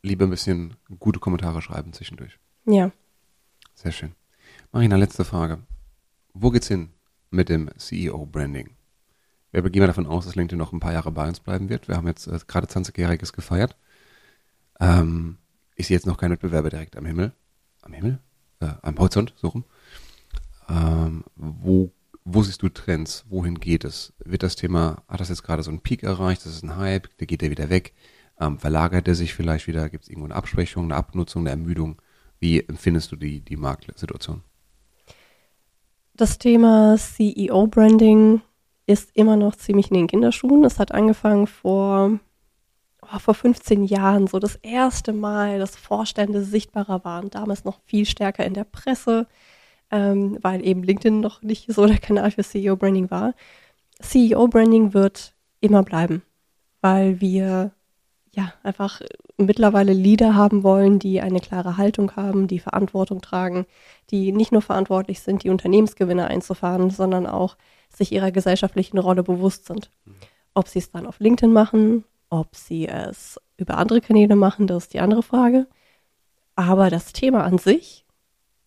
[0.04, 2.38] Lieber ein bisschen gute Kommentare schreiben zwischendurch.
[2.66, 2.92] Ja.
[3.74, 4.12] Sehr schön.
[4.70, 5.62] Marina, letzte Frage.
[6.34, 6.90] Wo geht's hin
[7.30, 8.76] mit dem CEO-Branding?
[9.62, 11.86] Wir gehen mal davon aus, dass LinkedIn noch ein paar Jahre bei uns bleiben wird.
[11.86, 13.76] Wir haben jetzt äh, gerade 20-Jähriges gefeiert.
[14.80, 15.38] Ähm,
[15.76, 17.32] ich sehe jetzt noch keinen Wettbewerber direkt am Himmel.
[17.82, 18.18] Am Himmel?
[18.58, 19.64] Äh, am Horizont, so rum.
[20.68, 21.92] Ähm, wo,
[22.24, 23.26] wo siehst du Trends?
[23.28, 24.12] Wohin geht es?
[24.18, 26.44] Wird das Thema, hat das jetzt gerade so einen Peak erreicht?
[26.44, 27.16] Das ist ein Hype?
[27.18, 27.94] Der geht der wieder weg?
[28.40, 29.88] Ähm, verlagert er sich vielleicht wieder?
[29.88, 32.02] Gibt es irgendwo eine Abschwächung, eine Abnutzung, eine Ermüdung?
[32.40, 34.42] Wie empfindest du die, die Marktsituation?
[36.16, 38.40] Das Thema CEO-Branding
[38.86, 40.64] ist immer noch ziemlich in den Kinderschuhen.
[40.64, 42.18] Es hat angefangen vor,
[43.02, 47.30] oh, vor 15 Jahren, so das erste Mal, dass Vorstände sichtbarer waren.
[47.30, 49.26] Damals noch viel stärker in der Presse,
[49.90, 53.34] ähm, weil eben LinkedIn noch nicht so der Kanal für CEO-Branding war.
[54.00, 56.22] CEO-Branding wird immer bleiben,
[56.80, 57.72] weil wir
[58.32, 59.00] ja einfach
[59.36, 63.66] mittlerweile Leader haben wollen, die eine klare Haltung haben, die Verantwortung tragen,
[64.10, 67.56] die nicht nur verantwortlich sind, die Unternehmensgewinne einzufahren, sondern auch
[67.96, 69.90] sich ihrer gesellschaftlichen Rolle bewusst sind.
[70.54, 74.84] Ob sie es dann auf LinkedIn machen, ob sie es über andere Kanäle machen, das
[74.84, 75.66] ist die andere Frage.
[76.56, 78.04] Aber das Thema an sich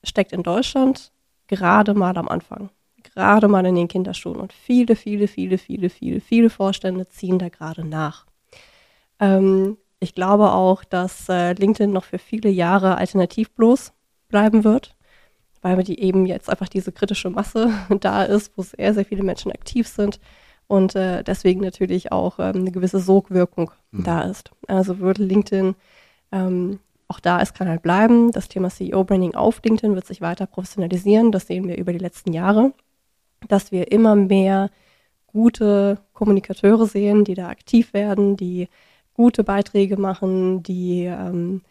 [0.03, 1.11] steckt in Deutschland
[1.47, 2.69] gerade mal am Anfang,
[3.03, 7.49] gerade mal in den Kinderschuhen und viele, viele, viele, viele, viele, viele Vorstände ziehen da
[7.49, 8.25] gerade nach.
[9.19, 13.93] Ähm, ich glaube auch, dass äh, LinkedIn noch für viele Jahre alternativ bloß
[14.27, 14.95] bleiben wird,
[15.61, 19.51] weil die eben jetzt einfach diese kritische Masse da ist, wo sehr, sehr viele Menschen
[19.51, 20.19] aktiv sind
[20.67, 24.03] und äh, deswegen natürlich auch ähm, eine gewisse Sogwirkung mhm.
[24.03, 24.51] da ist.
[24.67, 25.75] Also würde LinkedIn
[26.31, 28.31] ähm, auch da ist kann halt bleiben.
[28.31, 31.31] Das Thema CEO-Branding auf LinkedIn wird sich weiter professionalisieren.
[31.31, 32.73] Das sehen wir über die letzten Jahre,
[33.47, 34.69] dass wir immer mehr
[35.27, 38.67] gute Kommunikateure sehen, die da aktiv werden, die
[39.13, 41.61] gute Beiträge machen, die ähm,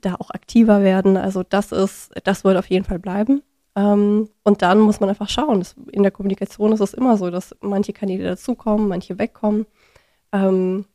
[0.00, 1.16] da auch aktiver werden.
[1.16, 3.42] Also das ist, das wird auf jeden Fall bleiben.
[3.76, 5.60] Ähm, und dann muss man einfach schauen.
[5.60, 9.66] Das, in der Kommunikation ist es immer so, dass manche Kanäle dazukommen, manche wegkommen.
[10.32, 10.86] Ähm,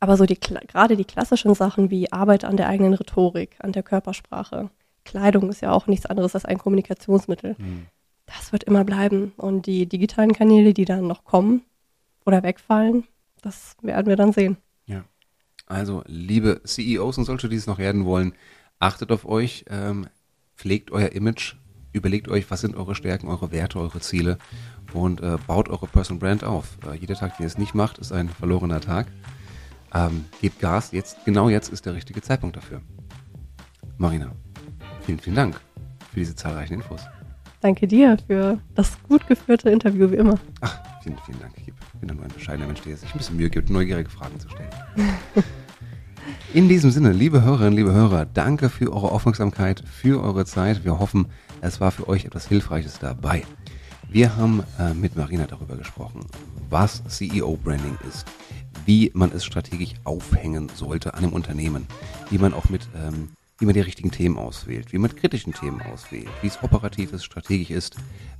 [0.00, 3.82] aber so die gerade die klassischen Sachen wie Arbeit an der eigenen Rhetorik, an der
[3.82, 4.70] Körpersprache,
[5.04, 7.54] Kleidung ist ja auch nichts anderes als ein Kommunikationsmittel.
[7.58, 7.86] Mhm.
[8.26, 9.32] Das wird immer bleiben.
[9.36, 11.62] Und die digitalen Kanäle, die dann noch kommen
[12.26, 13.04] oder wegfallen,
[13.40, 14.58] das werden wir dann sehen.
[15.66, 18.32] Also, liebe CEOs und solche, die es noch werden wollen,
[18.78, 20.06] achtet auf euch, ähm,
[20.56, 21.56] pflegt euer Image,
[21.92, 24.38] überlegt euch, was sind eure Stärken, eure Werte, eure Ziele
[24.92, 26.78] und äh, baut eure Personal Brand auf.
[26.86, 29.08] Äh, jeder Tag, den ihr es nicht macht, ist ein verlorener Tag.
[29.92, 32.80] Ähm, gebt Gas, jetzt, genau jetzt ist der richtige Zeitpunkt dafür.
[33.98, 34.32] Marina,
[35.02, 35.60] vielen, vielen Dank
[36.12, 37.00] für diese zahlreichen Infos.
[37.60, 40.38] Danke dir für das gut geführte Interview, wie immer.
[40.60, 41.54] Ach, vielen, vielen Dank.
[41.56, 44.48] Ich bin nur ein bescheidener Mensch, der sich ein bisschen Mühe gibt, neugierige Fragen zu
[44.48, 44.70] stellen.
[46.54, 50.84] In diesem Sinne, liebe Hörerinnen, liebe Hörer, danke für eure Aufmerksamkeit, für eure Zeit.
[50.84, 51.26] Wir hoffen,
[51.60, 53.44] es war für euch etwas Hilfreiches dabei.
[54.08, 56.20] Wir haben äh, mit Marina darüber gesprochen,
[56.70, 58.26] was CEO-Branding ist,
[58.84, 61.86] wie man es strategisch aufhängen sollte an einem Unternehmen,
[62.30, 65.80] wie man auch mit ähm, wie man die richtigen Themen auswählt, wie man kritischen Themen
[65.80, 67.96] auswählt, wie es operativ ist, strategisch ist,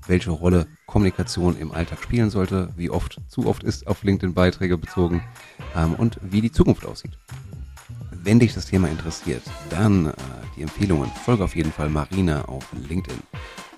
[0.06, 4.76] welche Rolle Kommunikation im Alltag spielen sollte, wie oft, zu oft ist auf LinkedIn Beiträge
[4.76, 5.22] bezogen
[5.74, 7.18] ähm, und wie die Zukunft aussieht.
[8.10, 10.12] Wenn dich das Thema interessiert, dann äh,
[10.56, 11.10] die Empfehlungen.
[11.24, 13.22] Folge auf jeden Fall Marina auf LinkedIn.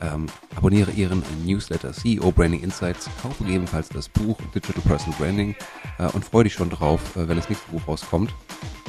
[0.00, 5.54] Ähm, abonniere ihren Newsletter CEO Branding Insights, kaufe gegebenenfalls das Buch Digital Personal Branding
[5.98, 8.30] äh, und freue dich schon drauf, äh, wenn das nächste Buch rauskommt.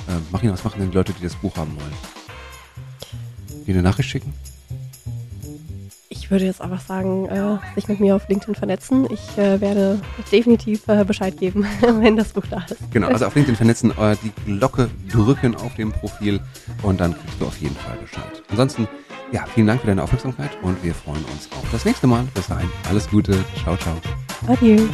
[0.08, 2.19] Äh, Marina, was machen denn die Leute, die das Buch haben wollen?
[3.66, 4.34] Die eine Nachricht schicken?
[6.12, 9.08] Ich würde jetzt einfach sagen, äh, sich mit mir auf LinkedIn vernetzen.
[9.12, 10.00] Ich äh, werde
[10.32, 12.78] definitiv äh, Bescheid geben, wenn das Buch da ist.
[12.92, 16.40] Genau, also auf LinkedIn vernetzen, äh, die Glocke drücken auf dem Profil
[16.84, 18.44] und dann kriegst du auf jeden Fall Bescheid.
[18.50, 18.88] Ansonsten,
[19.32, 22.26] ja, vielen Dank für deine Aufmerksamkeit und wir freuen uns auf das nächste Mal.
[22.34, 23.44] Bis dahin, alles Gute.
[23.64, 23.96] Ciao, ciao.
[24.48, 24.88] Adieu.